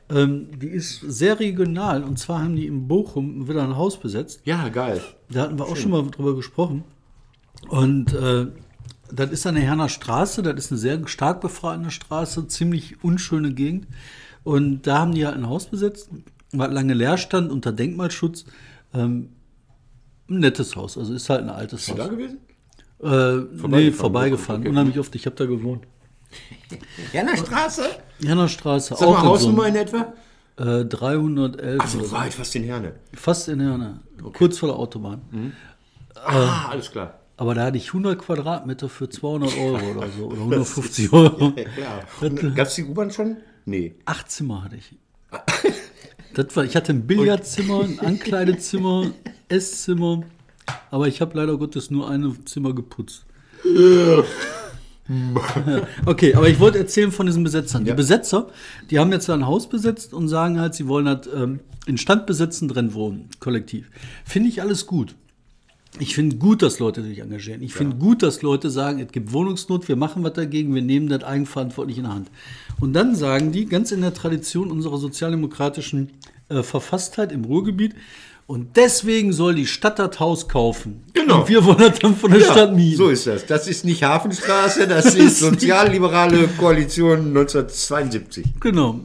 [0.09, 2.03] Ähm, die ist sehr regional.
[2.03, 4.39] Und zwar haben die in Bochum wieder ein Haus besetzt.
[4.45, 5.01] Ja, geil.
[5.29, 6.85] Da hatten wir auch schon mal drüber gesprochen.
[7.67, 8.47] Und äh,
[9.13, 13.87] das ist eine Herner Straße, das ist eine sehr stark befreiende Straße, ziemlich unschöne Gegend.
[14.43, 16.09] Und da haben die halt ein Haus besetzt,
[16.51, 18.45] war lange leer stand unter Denkmalschutz.
[18.93, 19.29] Ähm,
[20.29, 22.09] ein nettes Haus, also ist halt ein altes Bist du da Haus.
[22.11, 22.37] gewesen?
[23.03, 24.61] Äh, nee, Vorbeigefahren, vorbeigefahren.
[24.61, 24.69] okay.
[24.69, 25.83] Unheimlich oft, ich habe da gewohnt.
[27.13, 27.83] Ja, in der Straße.
[28.23, 30.13] Herner Straße, Sag mal, auch Hausnummer in etwa?
[30.57, 32.11] äh, 311 Ach oder so so.
[32.15, 32.93] weit, fast in Herne.
[33.13, 33.99] Fast in Herne,
[34.33, 35.21] kurz vor der Autobahn.
[36.15, 37.19] Ah, alles klar.
[37.41, 41.53] Aber da hatte ich 100 Quadratmeter für 200 Euro oder so, oder 150 Euro.
[41.57, 42.51] Ja, klar.
[42.51, 43.37] Gab es die U-Bahn schon?
[43.65, 43.95] Nee.
[44.05, 44.93] Acht Zimmer hatte ich.
[46.35, 49.09] Das war, ich hatte ein Billardzimmer, ein Ankleidezimmer,
[49.49, 50.21] Esszimmer,
[50.91, 53.25] aber ich habe leider Gottes nur ein Zimmer geputzt.
[56.05, 57.85] Okay, aber ich wollte erzählen von diesen Besetzern.
[57.85, 58.51] Die Besetzer,
[58.91, 62.27] die haben jetzt ein Haus besetzt und sagen halt, sie wollen halt ähm, in Stand
[62.27, 63.89] besetzen, drin wohnen, kollektiv.
[64.23, 65.15] Finde ich alles gut.
[65.99, 67.61] Ich finde gut, dass Leute sich engagieren.
[67.61, 71.09] Ich finde gut, dass Leute sagen, es gibt Wohnungsnot, wir machen was dagegen, wir nehmen
[71.09, 72.31] das eigenverantwortlich in der Hand.
[72.79, 76.11] Und dann sagen die, ganz in der Tradition unserer sozialdemokratischen
[76.49, 77.93] äh, Verfasstheit im Ruhrgebiet,
[78.51, 81.03] und deswegen soll die Stadt das Haus kaufen.
[81.13, 81.39] Genau.
[81.39, 82.97] Und wir wollen das dann von der Stadt mieten.
[82.97, 83.45] so ist das.
[83.45, 88.45] Das ist nicht Hafenstraße, das ist sozialliberale Koalition 1972.
[88.59, 88.99] Genau.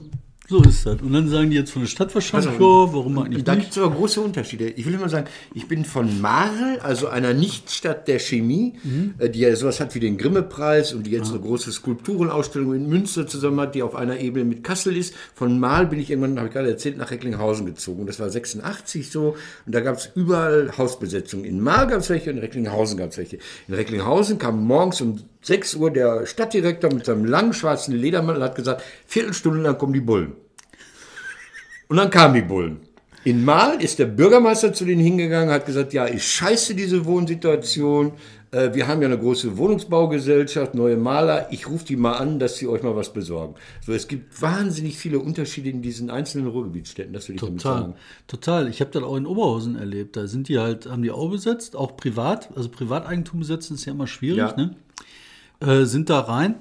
[0.49, 1.01] So ist das.
[1.03, 3.65] Und dann sagen die jetzt von der Stadt wahrscheinlich, ja, warum eigentlich Da nicht?
[3.65, 4.69] gibt es aber große Unterschiede.
[4.69, 8.75] Ich will immer sagen, ich bin von Marl, also einer Nichtstadt der Chemie,
[9.19, 12.89] äh, die ja sowas hat wie den Grimme-Preis und die jetzt eine große Skulpturenausstellung in
[12.89, 15.15] Münster zusammen hat, die auf einer Ebene mit Kassel ist.
[15.35, 18.07] Von Marl bin ich irgendwann, habe ich gerade erzählt, nach Recklinghausen gezogen.
[18.07, 19.37] Das war 86 so.
[19.67, 21.45] Und da gab es überall Hausbesetzungen.
[21.45, 23.39] In Marl gab es welche und in Recklinghausen gab es welche.
[23.67, 28.57] In Recklinghausen kam morgens um 6 Uhr der Stadtdirektor mit seinem langen schwarzen Ledermantel hat
[28.57, 30.33] gesagt, Viertelstunde lang kommen die Bullen.
[31.89, 32.81] Und dann kamen die Bullen.
[33.23, 38.13] In Mahl ist der Bürgermeister zu denen hingegangen, hat gesagt, ja, ist scheiße diese Wohnsituation.
[38.51, 41.49] Äh, Wir haben ja eine große Wohnungsbaugesellschaft, neue Maler.
[41.53, 43.55] Ich rufe die mal an, dass sie euch mal was besorgen.
[43.85, 47.13] So, es gibt wahnsinnig viele Unterschiede in diesen einzelnen Ruhrgebietsstädten.
[47.13, 47.95] Das will ich damit Total, sagen.
[48.27, 48.69] total.
[48.69, 50.17] Ich habe das auch in Oberhausen erlebt.
[50.17, 52.49] Da sind die halt, haben die auch besetzt, auch privat.
[52.57, 54.55] Also Privateigentum besetzen ist ja immer schwierig, Ja.
[54.57, 54.75] ne?
[55.61, 56.57] Äh, sind da rein.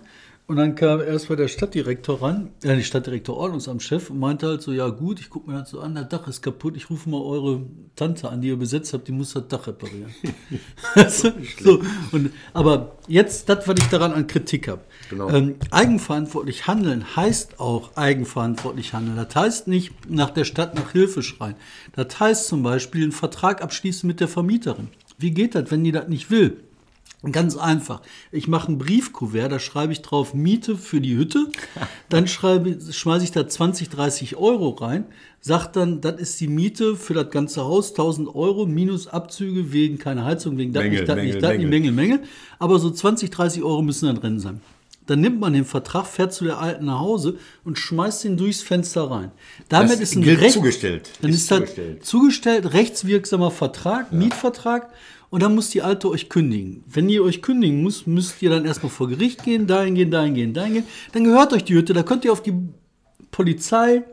[0.48, 4.62] Und dann kam erst mal der Stadtdirektor ran, äh, nicht Stadtdirektor, Ordnungsamtschef und meinte halt
[4.62, 7.10] so, ja gut, ich gucke mir das so an, das Dach ist kaputt, ich rufe
[7.10, 7.64] mal eure
[7.96, 10.14] Tante an, die ihr besetzt habt, die muss das Dach reparieren.
[11.64, 11.82] So,
[12.12, 14.82] und, aber jetzt, das, was ich daran an Kritik habe.
[15.10, 15.30] Genau.
[15.30, 19.18] Ähm, eigenverantwortlich handeln heißt auch eigenverantwortlich handeln.
[19.18, 21.56] Das heißt nicht nach der Stadt nach Hilfe schreien.
[21.94, 24.90] Das heißt zum Beispiel einen Vertrag abschließen mit der Vermieterin.
[25.18, 26.65] Wie geht das, wenn die das nicht will?
[27.32, 28.02] Ganz einfach.
[28.32, 31.48] Ich mache ein Briefkuvert, da schreibe ich drauf Miete für die Hütte.
[32.10, 35.06] Dann schreibe, schmeiße ich da 20, 30 Euro rein.
[35.42, 39.98] Sag dann, das ist die Miete für das ganze Haus, 1000 Euro minus Abzüge wegen
[39.98, 41.92] keine Heizung, wegen das nicht, das nicht, das nicht, Mängel.
[41.92, 42.20] Mängel.
[42.60, 44.62] Aber so 20, 30 Euro müssen dann drin sein.
[45.08, 48.64] Dann nimmt man den Vertrag, fährt zu der Alten nach Hause und schmeißt ihn durchs
[48.64, 49.32] Fenster rein.
[49.70, 51.12] Damit Das ist ein Recht, zugestellt.
[51.22, 52.06] Dann Ist ist, zugestellt.
[52.06, 54.90] zugestellt, rechtswirksamer Vertrag, Mietvertrag.
[55.30, 56.84] Und dann muss die Alte euch kündigen.
[56.88, 60.34] Wenn ihr euch kündigen muss, müsst ihr dann erstmal vor Gericht gehen, dahin gehen, dahin
[60.34, 60.86] gehen, dahin gehen.
[61.14, 62.54] Dann gehört euch die Hütte, da könnt ihr auf die
[63.32, 64.04] Polizei,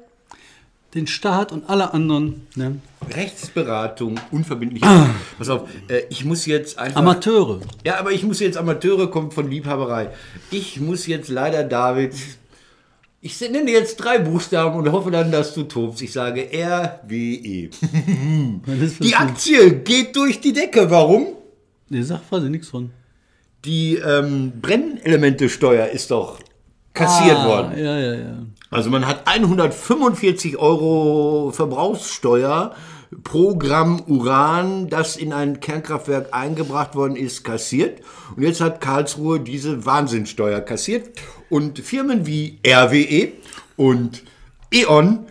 [0.94, 2.78] den Staat und alle anderen ne?
[3.14, 4.82] Rechtsberatung, unverbindlich.
[5.38, 7.00] Pass auf, äh, ich muss jetzt einfach.
[7.00, 7.60] Amateure.
[7.84, 10.10] Ja, aber ich muss jetzt, Amateure kommt von Liebhaberei.
[10.50, 12.14] Ich muss jetzt leider, David,
[13.24, 16.02] ich nenne jetzt drei Buchstaben und hoffe dann, dass du tobst.
[16.02, 17.70] Ich sage RWE.
[19.00, 20.90] Die Aktie geht durch die Decke.
[20.90, 21.28] Warum?
[21.88, 22.90] Nee, sag weiß ich nichts von.
[23.64, 26.40] Die ähm, Brennelementesteuer ist doch
[26.94, 27.78] kassiert Ah, worden.
[27.78, 28.38] Ja, ja, ja.
[28.70, 32.74] Also man hat 145 Euro Verbrauchssteuer
[33.22, 38.00] pro Gramm Uran, das in ein Kernkraftwerk eingebracht worden ist, kassiert.
[38.34, 41.10] Und jetzt hat Karlsruhe diese Wahnsinnsteuer kassiert.
[41.52, 43.28] Und Firmen wie RWE
[43.76, 44.22] und
[44.72, 45.26] E.ON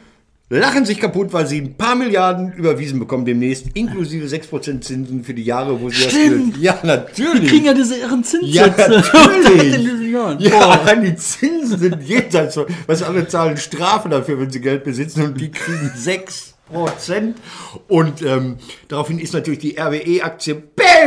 [0.50, 5.34] lachen sich kaputt, weil sie ein paar Milliarden überwiesen bekommen demnächst, inklusive 6% Zinsen für
[5.34, 6.58] die Jahre, wo sie Stimmt.
[6.58, 6.62] das...
[6.62, 7.42] Ja, natürlich.
[7.42, 9.04] Wir kriegen ja diese irren Ja, Zinssätze.
[9.18, 9.74] natürlich.
[9.74, 10.40] in diesen Jahren.
[10.42, 15.24] Ja, die Zinsen sind jenseits von, was alle zahlen Strafe dafür, wenn sie Geld besitzen
[15.24, 17.38] und die kriegen 6 Prozent.
[17.88, 18.58] Und ähm,
[18.88, 20.56] daraufhin ist natürlich die RWE-Aktie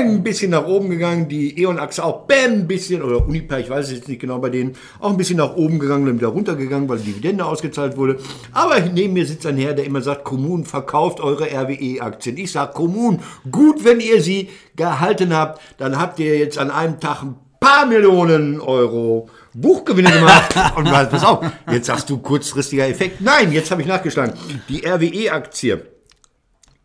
[0.00, 3.87] ein bisschen nach oben gegangen, die E.ON-Aktie auch bam, ein bisschen, oder Uniper, ich weiß
[3.87, 6.88] es jetzt nicht genau bei denen, auch ein bisschen nach oben gegangen, dann wieder runtergegangen,
[6.88, 8.18] weil die Dividende ausgezahlt wurde.
[8.52, 12.37] Aber neben mir sitzt ein Herr, der immer sagt, Kommunen, verkauft eure RWE-Aktien.
[12.37, 17.00] Ich sage, Kommunen, gut, wenn ihr sie gehalten habt, dann habt ihr jetzt an einem
[17.00, 20.54] Tag ein paar Millionen Euro Buchgewinne gemacht.
[20.76, 23.20] Und was- pass auf, jetzt sagst du kurzfristiger Effekt.
[23.20, 24.35] Nein, jetzt habe ich nachgeschlagen.
[24.68, 25.80] Die RWE-Aktie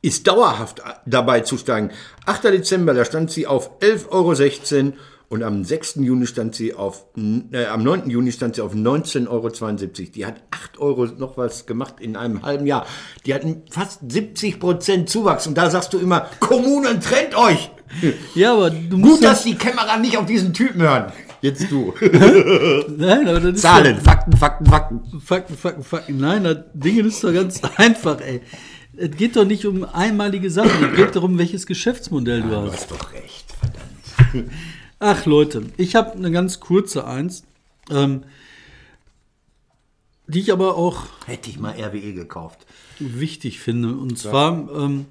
[0.01, 1.91] ist dauerhaft dabei zu steigen.
[2.25, 2.45] 8.
[2.45, 4.97] Dezember, da stand sie auf 11,16 Euro
[5.29, 5.95] und am 6.
[5.97, 7.05] Juni stand sie auf,
[7.51, 8.09] äh, am 9.
[8.09, 9.49] Juni stand sie auf 19,72 Euro.
[10.15, 12.87] Die hat 8 Euro noch was gemacht in einem halben Jahr.
[13.25, 15.45] Die hatten fast 70 Prozent Zuwachs.
[15.45, 17.69] Und da sagst du immer, Kommunen, trennt euch!
[18.35, 21.11] Ja, aber du musst Gut, dass die Kämmerer nicht auf diesen Typen hören.
[21.41, 21.93] Jetzt du.
[22.01, 25.21] Nein, aber das ist Zahlen, Fakten, Fakten, Fakten.
[25.21, 26.17] Fakten, Fakten, Fakten.
[26.17, 28.41] Nein, das Ding ist doch ganz einfach, ey.
[28.99, 30.89] Es geht doch nicht um einmalige Sachen.
[30.91, 32.73] Es geht darum, welches Geschäftsmodell du Du hast.
[32.73, 34.51] hast doch recht, verdammt.
[34.99, 37.43] Ach Leute, ich habe eine ganz kurze Eins,
[37.89, 38.23] ähm,
[40.27, 42.65] die ich aber auch Hätte ich mal RWE gekauft.
[42.99, 43.95] wichtig finde.
[43.95, 45.05] Und zwar, ähm,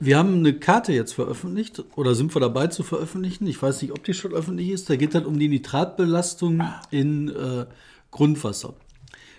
[0.00, 3.46] wir haben eine Karte jetzt veröffentlicht oder sind wir dabei zu veröffentlichen.
[3.46, 4.90] Ich weiß nicht, ob die schon öffentlich ist.
[4.90, 7.66] Da geht es um die Nitratbelastung in äh,
[8.10, 8.74] Grundwasser.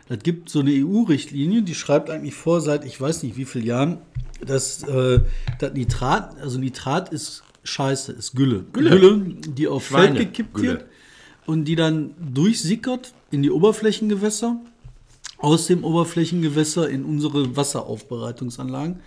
[0.09, 3.65] Es gibt so eine EU-Richtlinie, die schreibt eigentlich vor, seit ich weiß nicht wie vielen
[3.65, 3.97] Jahren,
[4.45, 5.19] dass äh,
[5.59, 8.65] das Nitrat, also Nitrat ist Scheiße, ist Gülle.
[8.73, 9.19] Gülle.
[9.47, 10.67] die auf Schweine- Feld gekippt Gülle.
[10.69, 10.85] wird
[11.45, 14.59] und die dann durchsickert in die Oberflächengewässer,
[15.37, 18.99] aus dem Oberflächengewässer in unsere Wasseraufbereitungsanlagen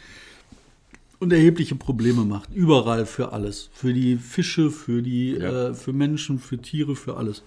[1.20, 2.48] und erhebliche Probleme macht.
[2.54, 3.70] Überall für alles.
[3.72, 5.68] Für die Fische, für die, Ja.
[5.70, 7.42] äh, für Menschen, für Tiere, für alles.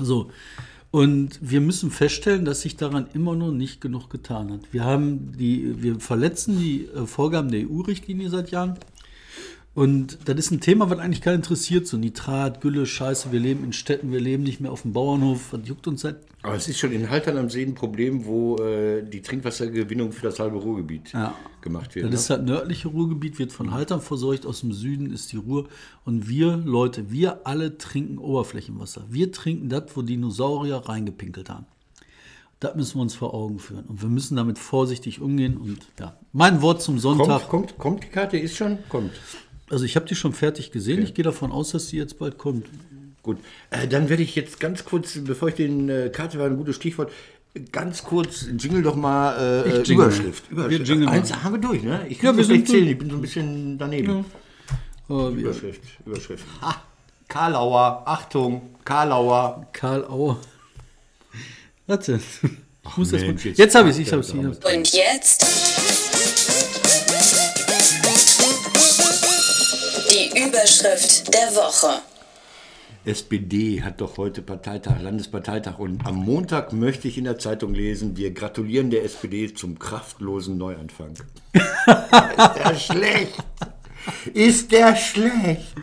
[0.00, 0.30] So.
[0.96, 4.60] Und wir müssen feststellen, dass sich daran immer noch nicht genug getan hat.
[4.72, 8.78] Wir haben die, wir verletzen die äh, Vorgaben der EU-Richtlinie seit Jahren.
[9.76, 11.86] Und das ist ein Thema, was eigentlich keinen interessiert.
[11.86, 15.52] So Nitrat, Gülle, Scheiße, wir leben in Städten, wir leben nicht mehr auf dem Bauernhof.
[15.52, 16.14] Was juckt uns das?
[16.42, 20.22] Aber es ist schon in Haltern am See ein Problem, wo äh, die Trinkwassergewinnung für
[20.22, 21.34] das halbe Ruhrgebiet Ja.
[21.60, 22.06] gemacht wird.
[22.06, 22.16] Das ne?
[22.16, 25.68] ist das nördliche Ruhrgebiet, wird von Haltern versorgt, aus dem Süden ist die Ruhr.
[26.06, 29.04] Und wir, Leute, wir alle trinken Oberflächenwasser.
[29.10, 31.66] Wir trinken das, wo Dinosaurier reingepinkelt haben.
[32.60, 33.84] Das müssen wir uns vor Augen führen.
[33.84, 35.58] Und wir müssen damit vorsichtig umgehen.
[35.58, 37.48] Und ja, mein Wort zum Sonntag.
[37.48, 38.78] kommt, kommt, kommt die Karte, ist schon?
[38.88, 39.12] Kommt.
[39.70, 41.02] Also ich habe die schon fertig gesehen.
[41.02, 42.66] Ich gehe davon aus, dass die jetzt bald kommt.
[43.22, 43.38] Gut,
[43.70, 46.76] äh, dann werde ich jetzt ganz kurz, bevor ich den äh, Karte war ein gutes
[46.76, 47.10] Stichwort,
[47.72, 50.06] ganz kurz jingle doch mal äh, Ich jingle.
[50.06, 50.44] Überschrift.
[50.50, 50.78] Überschrift.
[50.80, 51.12] Wir jingeln mal.
[51.12, 52.06] Eins haben wir durch, ne?
[52.08, 54.24] Ich Ja, kann wir das sind nicht zählen, ich bin so ein bisschen daneben.
[55.08, 56.44] Oh, wir, Überschrift, Überschrift.
[56.60, 56.82] Ha,
[57.26, 59.66] Karlauer, Achtung, Karlauer.
[59.72, 60.38] Karl Auer.
[61.88, 62.20] Warte.
[62.88, 64.00] Ich muss mal, Mensch, jetzt- jetzt habe ich es.
[64.02, 64.30] Ich habe es.
[64.30, 65.44] Und jetzt
[70.56, 72.00] Überschrift der Woche.
[73.04, 78.16] SPD hat doch heute Parteitag, Landesparteitag und am Montag möchte ich in der Zeitung lesen,
[78.16, 81.12] wir gratulieren der SPD zum kraftlosen Neuanfang.
[81.52, 83.44] ist der schlecht?
[84.32, 85.74] Ist der schlecht?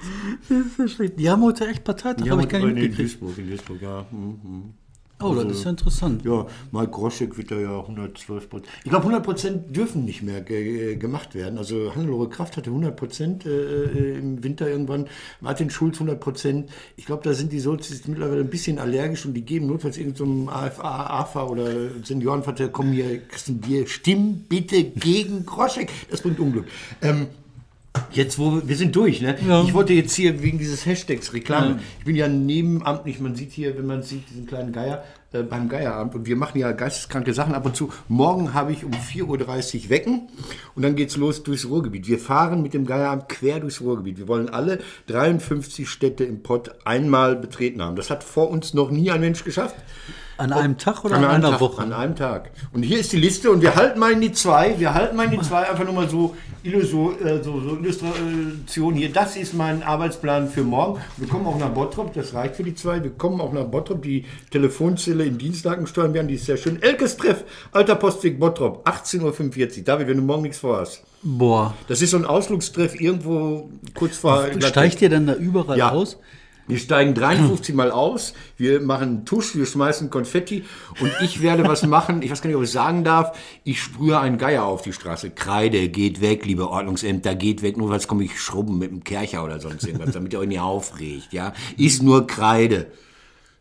[1.19, 2.99] Die haben heute echt Parteitag, habe ich gar nicht in mitgekriegt.
[2.99, 4.05] Duisburg, in Duisburg, ja.
[4.09, 4.73] Mhm,
[5.21, 6.25] Oh, das ist ja interessant.
[6.25, 8.73] Ja, Mike Groschek wird da ja 112 Prozent.
[8.83, 11.57] Ich glaube, 100 Prozent dürfen nicht mehr ge gemacht werden.
[11.57, 15.07] Also Hannelore Kraft hatte 100 Prozent äh, im Winter irgendwann.
[15.39, 16.69] Martin Schulz 100 Prozent.
[16.97, 20.49] Ich glaube, da sind die Sozis mittlerweile ein bisschen allergisch und die geben notfalls irgendeinem
[20.49, 21.69] AFA, AFA oder
[22.03, 23.87] Seniorenvater, komm hier, kriegst ein Bier.
[23.87, 25.89] Stimm bitte gegen Groschek.
[26.11, 26.65] Das bringt Unglück.
[27.01, 27.27] Ähm,
[28.11, 29.35] Jetzt, wo wir, wir sind durch, ne?
[29.47, 29.63] Ja.
[29.63, 31.79] Ich wollte jetzt hier wegen dieses Hashtags Reklame.
[31.99, 35.67] Ich bin ja nebenamtlich, man sieht hier, wenn man sieht, diesen kleinen Geier äh, beim
[35.67, 37.91] Geierabend und wir machen ja geisteskranke Sachen ab und zu.
[38.07, 39.25] Morgen habe ich um 4.30
[39.85, 40.27] Uhr Wecken
[40.75, 42.07] und dann geht's los durchs Ruhrgebiet.
[42.07, 44.17] Wir fahren mit dem Geierabend quer durchs Ruhrgebiet.
[44.17, 47.95] Wir wollen alle 53 Städte im Pott einmal betreten haben.
[47.95, 49.75] Das hat vor uns noch nie ein Mensch geschafft.
[50.37, 51.81] An einem Tag oder An an, einer Tag, Woche?
[51.81, 52.51] An einem Tag.
[52.71, 54.79] Und hier ist die Liste und wir halten mal in die zwei.
[54.79, 58.93] Wir halten mal in die zwei einfach nur mal so, Illuso, äh, so, so Illustration
[58.93, 59.11] hier.
[59.11, 61.01] Das ist mein Arbeitsplan für morgen.
[61.17, 63.03] Wir kommen auch nach Bottrop, das reicht für die zwei.
[63.03, 66.81] Wir kommen auch nach Bottrop, die Telefonzelle in Dienstlaken steuern werden, die ist sehr schön.
[66.81, 69.83] Elkes Treff, Alter Postweg Bottrop, 18.45 Uhr.
[69.83, 71.03] David, wenn du morgen nichts vorhast.
[71.21, 71.73] Boah.
[71.89, 74.47] Das ist so ein Ausflugstreff irgendwo kurz vor.
[74.59, 75.89] Steigt ihr dann da überall Ja.
[75.91, 76.17] aus?
[76.67, 80.63] Wir steigen 53 Mal aus, wir machen einen Tusch, wir schmeißen Konfetti
[80.99, 84.19] und ich werde was machen, ich weiß gar nicht, ob ich sagen darf, ich sprühe
[84.19, 85.31] einen Geier auf die Straße.
[85.31, 89.43] Kreide, geht weg, liebe Ordnungsämter, geht weg, nur weil komme ich schrubben mit einem Kercher
[89.43, 91.53] oder sonst irgendwas, damit ihr euch nicht aufregt, ja.
[91.77, 92.87] Ist nur Kreide.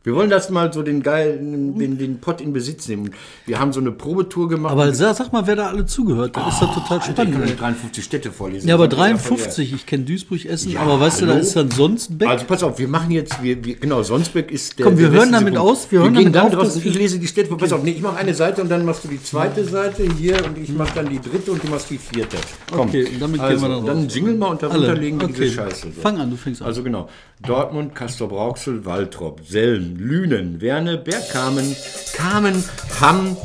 [0.05, 3.11] Wir wollen das mal so den geilen, den, den Pott in Besitz nehmen.
[3.47, 4.73] Wir haben so eine Probetour gemacht.
[4.73, 6.37] Aber sag, mal, wer da alle zugehört.
[6.37, 7.51] Das ist doch total Alter, ich kann spannend.
[7.51, 8.69] euch 53 Städte vorlesen.
[8.69, 11.33] Ja, aber Das ist einfach 53, ich kenne Duisburg, Essen, Ja, aber weißt du, da
[11.33, 11.43] hallo?
[11.43, 12.29] ist dann sonst Beck.
[12.29, 14.87] Also pass auf, wir machen jetzt, wir, wir, genau, Sonsbeck ist der.
[14.87, 15.71] Komm, wir der hören damit Punkt.
[15.71, 17.59] aus, wir hören gehen damit dann auf, und ich lese die Städte vor.
[17.59, 20.45] Pass auf, nee, ich mache eine Seite und dann machst du die zweite Seite hier
[20.45, 22.37] und ich mache dann die dritte und du machst die vierte.
[22.71, 24.15] Komm, Okay, und damit gehen also, wir dann dann raus.
[24.15, 24.95] jingle mal und darunter Alle.
[25.01, 25.43] legen wir Okay.
[25.43, 25.93] diese Scheiße.
[25.95, 26.01] So.
[26.01, 26.67] Fang an, du fängst an.
[26.67, 27.09] Also genau,
[27.47, 31.77] Dortmund, Castrop-Rauxel, Waltrop, Selm, Lünen, Werne, Bergkamen,
[32.15, 32.65] Kamen,
[33.01, 33.37] Hamm,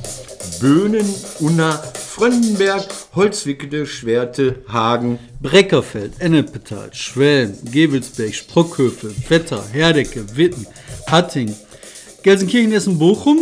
[0.59, 1.07] Böhnen,
[1.39, 1.71] Unna,
[2.17, 10.65] Fröndenberg, Holzwickede, Schwerte, Hagen, Breckerfeld, Ennepetal, Schwelm, Gewelsberg, Sprockhöfe, Vetter, Herdecke, Witten,
[11.07, 11.53] Hatting,
[12.23, 13.37] Gelsenkirchen, Essen, Bochum,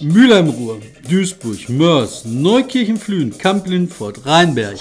[0.00, 4.78] Mülheim-Ruhr, Duisburg, Mörs, Neukirchen, Flühen, Kamp-Lindfort, Rheinberg,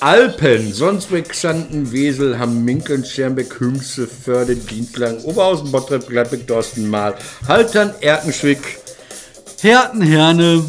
[0.00, 7.14] Alpen, Sonsbeck, Xanten, Wesel, Hamm, Minkeln, Schermbeck, Hünxe, Förde, Dienstlang, Oberhausen, Bottrop, Gladbeck, Dorsten, Mahl,
[7.48, 8.78] Haltern, Erkenschwick,
[9.60, 10.62] Herten, Herne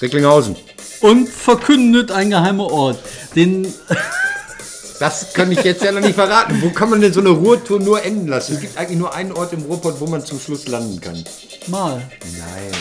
[0.00, 0.56] Recklinghausen.
[1.00, 2.98] und verkündet ein geheimer Ort.
[3.34, 3.72] Den
[5.00, 6.60] Das kann ich jetzt ja noch nicht verraten.
[6.60, 8.54] Wo kann man denn so eine Ruhrtour nur enden lassen?
[8.54, 11.22] Es gibt eigentlich nur einen Ort im Ruhrpott, wo man zum Schluss landen kann.
[11.68, 12.02] mal.
[12.36, 12.72] Nein.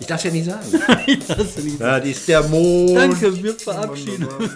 [0.00, 0.66] Ich darf ja nicht sagen.
[1.28, 2.96] Das ist nicht- Das ist der Mond.
[2.96, 4.50] Danke, wir verabschieden uns.